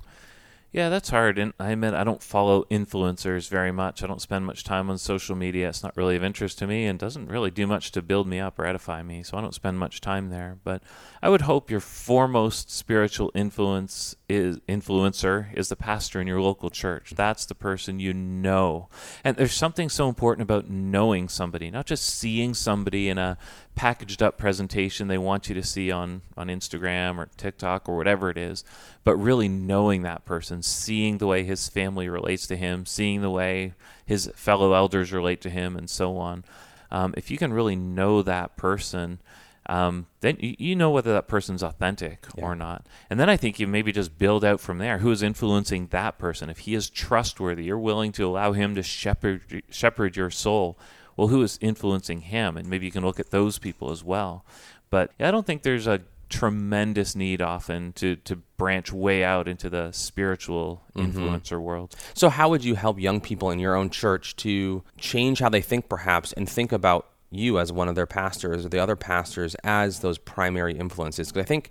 Yeah, 0.70 0.90
that's 0.90 1.08
hard. 1.08 1.38
And 1.38 1.54
I 1.58 1.70
admit 1.70 1.94
I 1.94 2.04
don't 2.04 2.22
follow 2.22 2.64
influencers 2.64 3.48
very 3.48 3.72
much. 3.72 4.02
I 4.02 4.06
don't 4.06 4.20
spend 4.20 4.44
much 4.44 4.64
time 4.64 4.90
on 4.90 4.98
social 4.98 5.34
media. 5.34 5.70
It's 5.70 5.82
not 5.82 5.96
really 5.96 6.14
of 6.14 6.22
interest 6.22 6.58
to 6.58 6.66
me 6.66 6.84
and 6.84 6.98
doesn't 6.98 7.30
really 7.30 7.50
do 7.50 7.66
much 7.66 7.90
to 7.92 8.02
build 8.02 8.26
me 8.28 8.38
up 8.38 8.58
or 8.58 8.66
edify 8.66 9.02
me. 9.02 9.22
So 9.22 9.38
I 9.38 9.40
don't 9.40 9.54
spend 9.54 9.78
much 9.78 10.02
time 10.02 10.28
there. 10.28 10.58
But 10.64 10.82
I 11.22 11.30
would 11.30 11.42
hope 11.42 11.70
your 11.70 11.80
foremost 11.80 12.70
spiritual 12.70 13.32
influence 13.34 14.14
is 14.28 14.58
influencer 14.68 15.54
is 15.54 15.70
the 15.70 15.76
pastor 15.76 16.20
in 16.20 16.26
your 16.26 16.42
local 16.42 16.68
church. 16.68 17.14
That's 17.16 17.46
the 17.46 17.54
person 17.54 17.98
you 17.98 18.12
know. 18.12 18.90
And 19.24 19.38
there's 19.38 19.54
something 19.54 19.88
so 19.88 20.06
important 20.06 20.42
about 20.42 20.68
knowing 20.68 21.30
somebody, 21.30 21.70
not 21.70 21.86
just 21.86 22.04
seeing 22.04 22.52
somebody 22.52 23.08
in 23.08 23.16
a 23.16 23.38
packaged 23.74 24.22
up 24.22 24.36
presentation 24.36 25.06
they 25.06 25.16
want 25.16 25.48
you 25.48 25.54
to 25.54 25.62
see 25.62 25.90
on, 25.90 26.20
on 26.36 26.48
Instagram 26.48 27.16
or 27.16 27.30
TikTok 27.36 27.88
or 27.88 27.96
whatever 27.96 28.28
it 28.28 28.36
is, 28.36 28.64
but 29.04 29.16
really 29.16 29.48
knowing 29.48 30.02
that 30.02 30.24
person, 30.24 30.57
seeing 30.64 31.18
the 31.18 31.26
way 31.26 31.44
his 31.44 31.68
family 31.68 32.08
relates 32.08 32.46
to 32.48 32.56
him, 32.56 32.86
seeing 32.86 33.20
the 33.20 33.30
way 33.30 33.74
his 34.04 34.30
fellow 34.34 34.72
elders 34.72 35.12
relate 35.12 35.40
to 35.42 35.50
him, 35.50 35.76
and 35.76 35.88
so 35.88 36.16
on. 36.16 36.44
Um, 36.90 37.14
if 37.16 37.30
you 37.30 37.38
can 37.38 37.52
really 37.52 37.76
know 37.76 38.22
that 38.22 38.56
person, 38.56 39.20
um, 39.66 40.06
then 40.20 40.36
you 40.40 40.74
know 40.74 40.90
whether 40.90 41.12
that 41.12 41.28
person's 41.28 41.62
authentic 41.62 42.26
yeah. 42.36 42.44
or 42.44 42.54
not. 42.54 42.86
And 43.10 43.20
then 43.20 43.28
I 43.28 43.36
think 43.36 43.60
you 43.60 43.66
maybe 43.66 43.92
just 43.92 44.18
build 44.18 44.44
out 44.44 44.60
from 44.60 44.78
there. 44.78 44.98
Who 44.98 45.10
is 45.10 45.22
influencing 45.22 45.88
that 45.88 46.18
person? 46.18 46.48
If 46.48 46.60
he 46.60 46.74
is 46.74 46.88
trustworthy, 46.88 47.64
you're 47.64 47.78
willing 47.78 48.12
to 48.12 48.26
allow 48.26 48.52
him 48.52 48.74
to 48.76 48.82
shepherd 48.82 49.62
shepherd 49.70 50.16
your 50.16 50.30
soul 50.30 50.78
well, 51.18 51.28
who 51.28 51.42
is 51.42 51.58
influencing 51.60 52.20
him? 52.20 52.56
And 52.56 52.70
maybe 52.70 52.86
you 52.86 52.92
can 52.92 53.04
look 53.04 53.18
at 53.18 53.30
those 53.30 53.58
people 53.58 53.90
as 53.90 54.04
well. 54.04 54.44
But 54.88 55.10
I 55.18 55.32
don't 55.32 55.44
think 55.44 55.64
there's 55.64 55.88
a 55.88 56.00
tremendous 56.28 57.16
need 57.16 57.40
often 57.40 57.92
to, 57.94 58.16
to 58.16 58.36
branch 58.56 58.92
way 58.92 59.24
out 59.24 59.48
into 59.48 59.70
the 59.70 59.92
spiritual 59.92 60.82
mm-hmm. 60.94 61.10
influencer 61.10 61.52
mm-hmm. 61.52 61.62
world. 61.62 61.96
So, 62.14 62.28
how 62.28 62.48
would 62.50 62.64
you 62.64 62.74
help 62.74 63.00
young 63.00 63.20
people 63.20 63.50
in 63.50 63.58
your 63.58 63.74
own 63.74 63.90
church 63.90 64.36
to 64.36 64.82
change 64.98 65.40
how 65.40 65.48
they 65.48 65.60
think, 65.60 65.88
perhaps, 65.88 66.32
and 66.32 66.48
think 66.48 66.72
about 66.72 67.08
you 67.30 67.58
as 67.58 67.72
one 67.72 67.88
of 67.88 67.94
their 67.94 68.06
pastors 68.06 68.64
or 68.64 68.68
the 68.68 68.78
other 68.78 68.96
pastors 68.96 69.54
as 69.64 70.00
those 70.00 70.18
primary 70.18 70.76
influences? 70.78 71.28
Because 71.28 71.44
I 71.44 71.46
think 71.46 71.70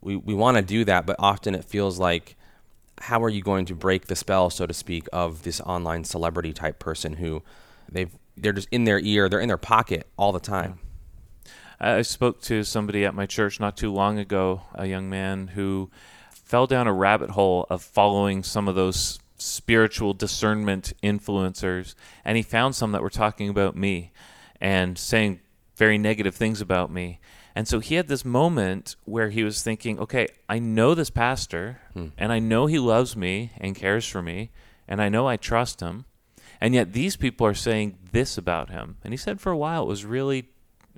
we, 0.00 0.16
we 0.16 0.34
want 0.34 0.56
to 0.56 0.62
do 0.62 0.84
that, 0.84 1.06
but 1.06 1.16
often 1.18 1.54
it 1.54 1.64
feels 1.64 1.98
like 1.98 2.36
how 2.98 3.22
are 3.22 3.28
you 3.28 3.42
going 3.42 3.66
to 3.66 3.74
break 3.74 4.06
the 4.06 4.16
spell, 4.16 4.50
so 4.50 4.66
to 4.66 4.74
speak, 4.74 5.06
of 5.12 5.42
this 5.42 5.60
online 5.60 6.04
celebrity 6.04 6.52
type 6.52 6.78
person 6.78 7.14
who 7.14 7.42
they've 7.90 8.10
they're 8.36 8.52
just 8.52 8.68
in 8.70 8.84
their 8.84 9.00
ear, 9.00 9.28
they're 9.28 9.40
in 9.40 9.48
their 9.48 9.56
pocket 9.56 10.06
all 10.16 10.32
the 10.32 10.40
time. 10.40 10.78
I 11.78 12.02
spoke 12.02 12.40
to 12.42 12.64
somebody 12.64 13.04
at 13.04 13.14
my 13.14 13.26
church 13.26 13.60
not 13.60 13.76
too 13.76 13.92
long 13.92 14.18
ago, 14.18 14.62
a 14.74 14.86
young 14.86 15.10
man 15.10 15.48
who 15.48 15.90
fell 16.30 16.66
down 16.66 16.86
a 16.86 16.92
rabbit 16.92 17.30
hole 17.30 17.66
of 17.68 17.82
following 17.82 18.42
some 18.42 18.68
of 18.68 18.74
those 18.74 19.18
spiritual 19.36 20.14
discernment 20.14 20.92
influencers, 21.02 21.94
and 22.24 22.36
he 22.36 22.42
found 22.42 22.74
some 22.74 22.92
that 22.92 23.02
were 23.02 23.10
talking 23.10 23.48
about 23.48 23.76
me 23.76 24.12
and 24.60 24.96
saying 24.98 25.40
very 25.76 25.98
negative 25.98 26.34
things 26.34 26.60
about 26.60 26.90
me. 26.90 27.20
And 27.54 27.66
so 27.66 27.80
he 27.80 27.94
had 27.94 28.08
this 28.08 28.24
moment 28.24 28.96
where 29.04 29.30
he 29.30 29.42
was 29.42 29.62
thinking, 29.62 29.98
okay, 29.98 30.28
I 30.48 30.58
know 30.58 30.94
this 30.94 31.10
pastor, 31.10 31.80
hmm. 31.92 32.08
and 32.16 32.32
I 32.32 32.38
know 32.38 32.66
he 32.66 32.78
loves 32.78 33.16
me 33.16 33.52
and 33.58 33.74
cares 33.74 34.06
for 34.06 34.22
me, 34.22 34.50
and 34.88 35.02
I 35.02 35.08
know 35.08 35.26
I 35.26 35.36
trust 35.36 35.80
him. 35.80 36.04
And 36.60 36.74
yet 36.74 36.92
these 36.92 37.16
people 37.16 37.46
are 37.46 37.54
saying 37.54 37.98
this 38.12 38.38
about 38.38 38.70
him. 38.70 38.96
And 39.04 39.12
he 39.12 39.18
said 39.18 39.40
for 39.40 39.52
a 39.52 39.56
while 39.56 39.82
it 39.82 39.88
was 39.88 40.04
really 40.04 40.48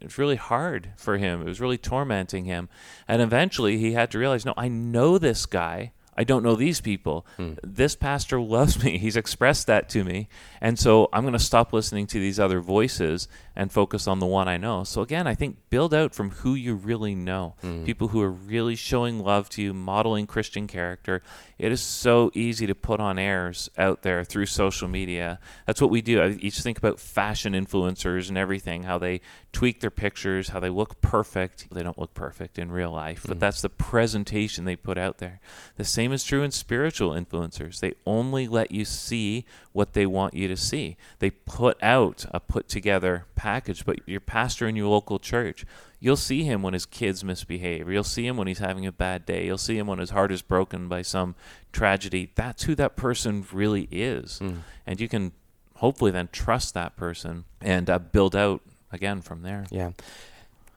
it 0.01 0.05
was 0.05 0.19
really 0.19 0.37
hard 0.37 0.91
for 0.97 1.19
him. 1.19 1.43
It 1.43 1.47
was 1.47 1.61
really 1.61 1.79
tormenting 1.79 2.45
him. 2.45 2.69
And 3.07 3.21
eventually 3.23 3.79
he 3.79 3.93
had 3.93 4.11
to 4.13 4.19
realize, 4.19 4.45
no, 4.45 4.55
I 4.57 4.69
know 4.69 5.19
this 5.19 5.47
guy. 5.47 5.93
I 6.17 6.25
don't 6.25 6.43
know 6.43 6.57
these 6.57 6.81
people. 6.81 7.25
Hmm. 7.37 7.53
This 7.63 7.95
pastor 7.95 8.41
loves 8.57 8.83
me. 8.83 8.99
He's 8.99 9.17
expressed 9.17 9.69
that 9.69 9.89
to 9.91 10.03
me. 10.03 10.29
And 10.61 10.77
so 10.77 11.09
I'm 11.13 11.23
going 11.23 11.33
to 11.33 11.39
stop 11.39 11.73
listening 11.73 12.09
to 12.09 12.19
these 12.19 12.41
other 12.41 12.61
voices 12.61 13.29
and 13.55 13.71
focus 13.71 14.09
on 14.09 14.19
the 14.19 14.27
one 14.27 14.49
I 14.49 14.57
know. 14.57 14.83
So 14.83 15.01
again, 15.01 15.29
I 15.29 15.37
think 15.37 15.59
build 15.71 15.95
out 15.95 16.17
from 16.17 16.31
who 16.31 16.55
you 16.55 16.75
really 16.75 17.15
know. 17.15 17.55
Hmm. 17.61 17.85
People 17.85 18.09
who 18.09 18.21
are 18.21 18.33
really 18.33 18.75
showing 18.75 19.21
love 19.21 19.49
to 19.51 19.63
you, 19.63 19.73
modeling 19.73 20.27
Christian 20.27 20.67
character. 20.67 21.23
It 21.59 21.73
is 21.73 21.81
so 21.81 22.31
easy 22.35 22.69
to 22.69 22.75
put 22.75 23.01
on 23.01 23.19
airs 23.19 23.69
out 23.77 24.03
there 24.03 24.23
through 24.23 24.47
social 24.47 24.87
media. 24.87 25.41
That's 25.67 25.81
what 25.81 25.91
we 25.91 26.01
do. 26.01 26.21
I 26.21 26.29
each 26.41 26.61
think 26.61 26.79
about 26.79 27.01
fashion 27.01 27.53
influencers 27.53 28.29
and 28.29 28.39
everything, 28.39 28.85
how 28.85 28.99
they 28.99 29.21
tweak 29.53 29.81
their 29.81 29.91
pictures, 29.91 30.51
how 30.51 30.61
they 30.61 30.69
look 30.69 31.01
perfect. 31.01 31.67
They 31.73 31.83
don't 31.83 31.99
look 31.99 32.15
perfect 32.15 32.61
in 32.61 32.71
real 32.71 32.93
life, 32.93 33.25
but 33.27 33.39
mm. 33.39 33.41
that's 33.41 33.61
the 33.61 33.69
presentation 33.69 34.65
they 34.67 34.77
put 34.77 34.99
out 34.99 35.19
there. 35.19 35.41
The 35.77 35.85
same 35.85 36.13
is 36.13 36.23
true 36.23 36.45
in 36.45 36.53
spiritual 36.53 37.11
influencers. 37.11 37.81
They 37.81 37.95
only 38.07 38.47
let 38.47 38.71
you 38.71 38.85
see 38.85 39.45
what 39.73 39.95
they 39.95 40.07
want 40.07 40.35
you 40.35 40.47
to 40.47 40.57
see. 40.57 40.97
They 41.19 41.31
put 41.31 41.83
out 41.83 42.25
a 42.31 42.39
put 42.39 42.69
together 42.69 43.25
package, 43.35 43.85
but 43.85 44.07
your 44.07 44.21
pastor 44.21 44.69
in 44.69 44.77
your 44.77 44.89
local 44.89 45.19
church, 45.19 45.65
you'll 46.01 46.17
see 46.17 46.45
him 46.45 46.63
when 46.63 46.75
his 46.75 46.87
kids 46.87 47.25
misbehave. 47.25 47.89
You'll 47.89 48.05
see 48.05 48.27
him 48.27 48.37
when 48.37 48.47
he's 48.47 48.59
having 48.59 48.87
a 48.87 48.93
bad 48.93 49.27
day. 49.27 49.47
You'll 49.47 49.59
see 49.59 49.79
him 49.79 49.87
when 49.87 49.99
his 49.99 50.11
heart 50.11 50.33
is 50.33 50.43
broken 50.43 50.89
by 50.89 51.03
some 51.03 51.35
tragedy. 51.73 52.31
That's 52.35 52.65
who 52.65 52.75
that 52.77 52.97
person 52.97 53.47
really 53.53 53.89
is. 53.91 54.39
Mm. 54.41 54.59
And 54.87 55.01
you 55.01 55.09
can 55.09 55.33
hopefully 55.77 56.11
then 56.11 56.29
trust 56.33 56.75
that 56.75 56.97
person 56.97 57.45
and 57.61 57.89
uh, 57.89 57.99
build 57.99 58.35
out 58.35 58.63
again 58.93 59.21
from 59.21 59.43
there. 59.43 59.67
Yeah. 59.71 59.91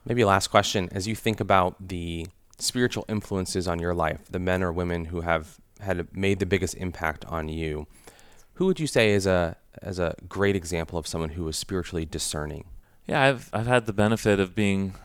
Maybe 0.06 0.22
a 0.22 0.28
last 0.28 0.48
question. 0.48 0.90
As 0.92 1.08
you 1.08 1.16
think 1.16 1.40
about 1.40 1.88
the 1.88 2.28
spiritual 2.58 3.06
influences 3.08 3.68
on 3.68 3.80
your 3.80 3.94
life, 3.94 4.22
the 4.30 4.40
men 4.40 4.64
or 4.64 4.72
women 4.72 5.06
who 5.06 5.22
have 5.22 5.60
had 5.80 6.16
made 6.16 6.40
the 6.40 6.46
biggest 6.46 6.76
impact 6.76 7.26
on 7.26 7.48
you, 7.48 7.88
who 8.56 8.66
would 8.66 8.80
you 8.80 8.88
say 8.88 9.12
is 9.12 9.26
a 9.26 9.58
as 9.82 10.00
a 10.00 10.16
great 10.28 10.56
example 10.56 11.00
of 11.00 11.08
someone 11.08 11.32
who 11.32 11.44
was 11.44 11.58
spiritually 11.58 12.06
discerning? 12.06 12.66
Yeah, 13.08 13.22
I've 13.24 13.50
I've 13.54 13.68
had 13.68 13.86
the 13.86 13.94
benefit 13.94 14.40
of 14.40 14.54
being 14.54 14.96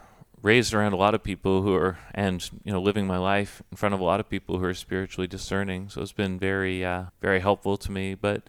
raised 0.47 0.73
around 0.73 0.93
a 0.93 0.97
lot 0.97 1.13
of 1.13 1.25
people 1.25 1.63
who 1.63 1.75
are 1.75 1.99
and 2.15 2.49
you 2.63 2.73
know 2.73 2.81
living 2.81 3.05
my 3.05 3.19
life 3.19 3.63
in 3.73 3.77
front 3.77 3.93
of 3.93 4.01
a 4.01 4.05
lot 4.05 4.21
of 4.21 4.29
people 4.29 4.59
who 4.59 4.65
are 4.65 4.75
spiritually 4.75 5.27
discerning. 5.27 5.89
So 5.89 6.01
it's 6.03 6.13
been 6.13 6.39
very 6.39 6.85
uh, 6.85 7.07
very 7.21 7.41
helpful 7.41 7.77
to 7.79 7.91
me. 7.91 8.15
But 8.15 8.45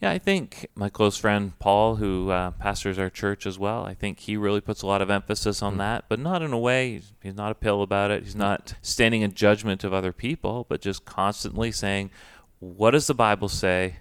yeah, 0.00 0.12
I 0.12 0.18
think 0.18 0.68
my 0.76 0.88
close 0.88 1.16
friend 1.16 1.58
Paul, 1.58 1.96
who 1.96 2.30
uh, 2.30 2.52
pastors 2.52 2.96
our 2.96 3.10
church 3.10 3.44
as 3.44 3.58
well, 3.58 3.84
I 3.84 3.94
think 3.94 4.20
he 4.20 4.36
really 4.36 4.60
puts 4.60 4.82
a 4.82 4.86
lot 4.86 5.02
of 5.02 5.10
emphasis 5.10 5.62
on 5.62 5.72
mm-hmm. 5.72 5.78
that, 5.78 6.04
but 6.08 6.20
not 6.20 6.42
in 6.42 6.52
a 6.52 6.58
way, 6.58 6.92
he's, 6.92 7.12
he's 7.20 7.34
not 7.34 7.50
a 7.50 7.56
pill 7.56 7.82
about 7.82 8.12
it. 8.12 8.22
He's 8.22 8.36
not 8.36 8.74
standing 8.80 9.22
in 9.22 9.34
judgment 9.34 9.82
of 9.82 9.92
other 9.92 10.12
people, 10.12 10.64
but 10.68 10.80
just 10.80 11.04
constantly 11.04 11.72
saying, 11.72 12.10
what 12.60 12.92
does 12.92 13.08
the 13.08 13.14
Bible 13.14 13.48
say? 13.48 13.96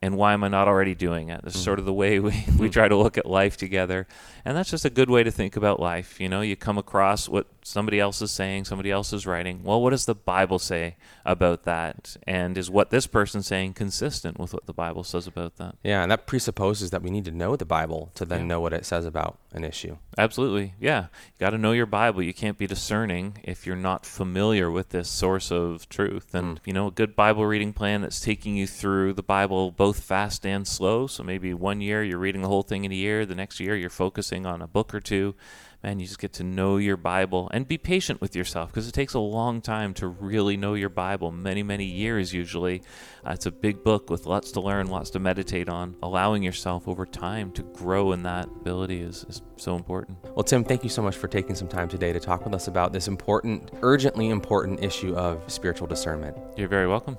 And 0.00 0.16
why 0.16 0.32
am 0.32 0.44
I 0.44 0.48
not 0.48 0.68
already 0.68 0.94
doing 0.94 1.28
it? 1.28 1.42
This 1.42 1.56
is 1.56 1.62
sort 1.62 1.74
mm-hmm. 1.76 1.80
of 1.80 1.86
the 1.86 1.92
way 1.92 2.20
we, 2.20 2.30
we 2.30 2.30
mm-hmm. 2.30 2.68
try 2.68 2.88
to 2.88 2.96
look 2.96 3.18
at 3.18 3.26
life 3.26 3.56
together. 3.56 4.06
And 4.44 4.56
that's 4.56 4.70
just 4.70 4.84
a 4.84 4.90
good 4.90 5.10
way 5.10 5.24
to 5.24 5.30
think 5.30 5.56
about 5.56 5.80
life. 5.80 6.20
You 6.20 6.28
know, 6.28 6.40
you 6.40 6.56
come 6.56 6.78
across 6.78 7.28
what 7.28 7.46
somebody 7.68 8.00
else 8.00 8.22
is 8.22 8.30
saying, 8.30 8.64
somebody 8.64 8.90
else 8.90 9.12
is 9.12 9.26
writing. 9.26 9.62
Well, 9.62 9.80
what 9.80 9.90
does 9.90 10.06
the 10.06 10.14
Bible 10.14 10.58
say 10.58 10.96
about 11.24 11.64
that? 11.64 12.16
And 12.26 12.56
is 12.56 12.70
what 12.70 12.90
this 12.90 13.06
person's 13.06 13.46
saying 13.46 13.74
consistent 13.74 14.38
with 14.38 14.54
what 14.54 14.66
the 14.66 14.72
Bible 14.72 15.04
says 15.04 15.26
about 15.26 15.56
that? 15.56 15.76
Yeah, 15.84 16.02
and 16.02 16.10
that 16.10 16.26
presupposes 16.26 16.90
that 16.90 17.02
we 17.02 17.10
need 17.10 17.26
to 17.26 17.30
know 17.30 17.56
the 17.56 17.64
Bible 17.64 18.10
to 18.14 18.24
then 18.24 18.40
yeah. 18.40 18.46
know 18.46 18.60
what 18.60 18.72
it 18.72 18.86
says 18.86 19.04
about 19.04 19.38
an 19.52 19.64
issue. 19.64 19.98
Absolutely. 20.16 20.74
Yeah. 20.80 21.02
You 21.02 21.38
got 21.38 21.50
to 21.50 21.58
know 21.58 21.72
your 21.72 21.86
Bible. 21.86 22.22
You 22.22 22.34
can't 22.34 22.58
be 22.58 22.66
discerning 22.66 23.38
if 23.44 23.66
you're 23.66 23.76
not 23.76 24.04
familiar 24.04 24.70
with 24.70 24.88
this 24.88 25.08
source 25.08 25.52
of 25.52 25.88
truth. 25.88 26.34
And, 26.34 26.60
mm. 26.60 26.66
you 26.66 26.72
know, 26.72 26.88
a 26.88 26.90
good 26.90 27.14
Bible 27.14 27.46
reading 27.46 27.72
plan 27.72 28.02
that's 28.02 28.20
taking 28.20 28.56
you 28.56 28.66
through 28.66 29.12
the 29.12 29.22
Bible 29.22 29.70
both 29.70 30.00
fast 30.00 30.44
and 30.44 30.66
slow. 30.66 31.06
So 31.06 31.22
maybe 31.22 31.54
one 31.54 31.80
year 31.80 32.02
you're 32.02 32.18
reading 32.18 32.42
the 32.42 32.48
whole 32.48 32.62
thing 32.62 32.84
in 32.84 32.92
a 32.92 32.96
year, 32.96 33.24
the 33.24 33.34
next 33.34 33.60
year 33.60 33.76
you're 33.76 33.90
focusing 33.90 34.46
on 34.46 34.62
a 34.62 34.66
book 34.66 34.94
or 34.94 35.00
two 35.00 35.34
man, 35.82 36.00
you 36.00 36.06
just 36.06 36.18
get 36.18 36.32
to 36.34 36.44
know 36.44 36.76
your 36.76 36.96
Bible 36.96 37.48
and 37.52 37.66
be 37.66 37.78
patient 37.78 38.20
with 38.20 38.34
yourself 38.34 38.70
because 38.70 38.88
it 38.88 38.92
takes 38.92 39.14
a 39.14 39.18
long 39.18 39.60
time 39.60 39.94
to 39.94 40.08
really 40.08 40.56
know 40.56 40.74
your 40.74 40.88
Bible, 40.88 41.30
many, 41.30 41.62
many 41.62 41.84
years 41.84 42.32
usually. 42.32 42.82
Uh, 43.24 43.32
it's 43.32 43.46
a 43.46 43.50
big 43.50 43.84
book 43.84 44.10
with 44.10 44.26
lots 44.26 44.52
to 44.52 44.60
learn, 44.60 44.88
lots 44.88 45.10
to 45.10 45.18
meditate 45.18 45.68
on. 45.68 45.94
Allowing 46.02 46.42
yourself 46.42 46.88
over 46.88 47.06
time 47.06 47.52
to 47.52 47.62
grow 47.62 48.12
in 48.12 48.22
that 48.24 48.46
ability 48.46 49.00
is, 49.00 49.24
is 49.28 49.42
so 49.56 49.76
important. 49.76 50.18
Well, 50.34 50.44
Tim, 50.44 50.64
thank 50.64 50.82
you 50.82 50.90
so 50.90 51.02
much 51.02 51.16
for 51.16 51.28
taking 51.28 51.54
some 51.54 51.68
time 51.68 51.88
today 51.88 52.12
to 52.12 52.20
talk 52.20 52.44
with 52.44 52.54
us 52.54 52.68
about 52.68 52.92
this 52.92 53.06
important, 53.08 53.70
urgently 53.82 54.30
important 54.30 54.82
issue 54.82 55.14
of 55.14 55.50
spiritual 55.50 55.86
discernment. 55.86 56.36
You're 56.56 56.68
very 56.68 56.88
welcome. 56.88 57.16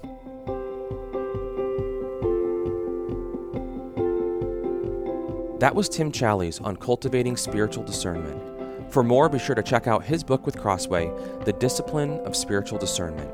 That 5.59 5.75
was 5.75 5.89
Tim 5.89 6.09
Challies 6.09 6.63
on 6.63 6.77
cultivating 6.77 7.35
spiritual 7.35 7.83
discernment. 7.83 8.93
For 8.93 9.03
more, 9.03 9.27
be 9.27 9.37
sure 9.37 9.55
to 9.55 9.61
check 9.61 9.87
out 9.87 10.05
his 10.05 10.23
book 10.23 10.45
with 10.45 10.57
Crossway, 10.57 11.11
The 11.43 11.51
Discipline 11.51 12.21
of 12.21 12.33
Spiritual 12.33 12.79
Discernment. 12.79 13.29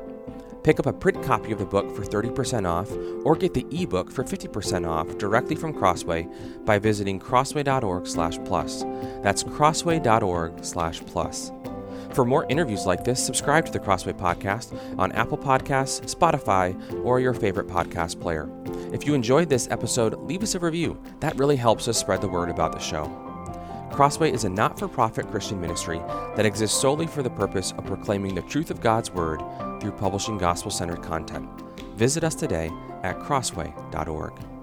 Pick 0.64 0.80
up 0.80 0.86
a 0.86 0.92
print 0.92 1.22
copy 1.22 1.52
of 1.52 1.60
the 1.60 1.64
book 1.64 1.94
for 1.94 2.02
30% 2.02 2.66
off 2.66 2.90
or 3.24 3.36
get 3.36 3.54
the 3.54 3.64
ebook 3.70 4.10
for 4.10 4.24
50% 4.24 4.88
off 4.88 5.16
directly 5.18 5.54
from 5.54 5.72
Crossway 5.72 6.26
by 6.64 6.80
visiting 6.80 7.20
crossway.org/plus. 7.20 8.84
That's 9.22 9.44
crossway.org/plus. 9.44 11.52
For 12.16 12.24
more 12.24 12.46
interviews 12.48 12.86
like 12.86 13.04
this, 13.04 13.22
subscribe 13.22 13.66
to 13.66 13.72
the 13.72 13.78
Crossway 13.78 14.14
Podcast 14.14 14.74
on 14.98 15.12
Apple 15.12 15.36
Podcasts, 15.36 16.00
Spotify, 16.14 17.04
or 17.04 17.20
your 17.20 17.34
favorite 17.34 17.66
podcast 17.66 18.18
player. 18.22 18.48
If 18.90 19.06
you 19.06 19.12
enjoyed 19.12 19.50
this 19.50 19.68
episode, 19.70 20.14
leave 20.22 20.42
us 20.42 20.54
a 20.54 20.58
review. 20.58 20.98
That 21.20 21.36
really 21.36 21.56
helps 21.56 21.88
us 21.88 21.98
spread 21.98 22.22
the 22.22 22.28
word 22.28 22.48
about 22.48 22.72
the 22.72 22.78
show. 22.78 23.04
Crossway 23.92 24.32
is 24.32 24.44
a 24.44 24.48
not 24.48 24.78
for 24.78 24.88
profit 24.88 25.30
Christian 25.30 25.60
ministry 25.60 25.98
that 26.36 26.46
exists 26.46 26.80
solely 26.80 27.06
for 27.06 27.22
the 27.22 27.28
purpose 27.28 27.72
of 27.72 27.84
proclaiming 27.84 28.34
the 28.34 28.40
truth 28.40 28.70
of 28.70 28.80
God's 28.80 29.10
Word 29.10 29.42
through 29.78 29.92
publishing 29.92 30.38
gospel 30.38 30.70
centered 30.70 31.02
content. 31.02 31.50
Visit 31.96 32.24
us 32.24 32.34
today 32.34 32.70
at 33.02 33.18
crossway.org. 33.18 34.55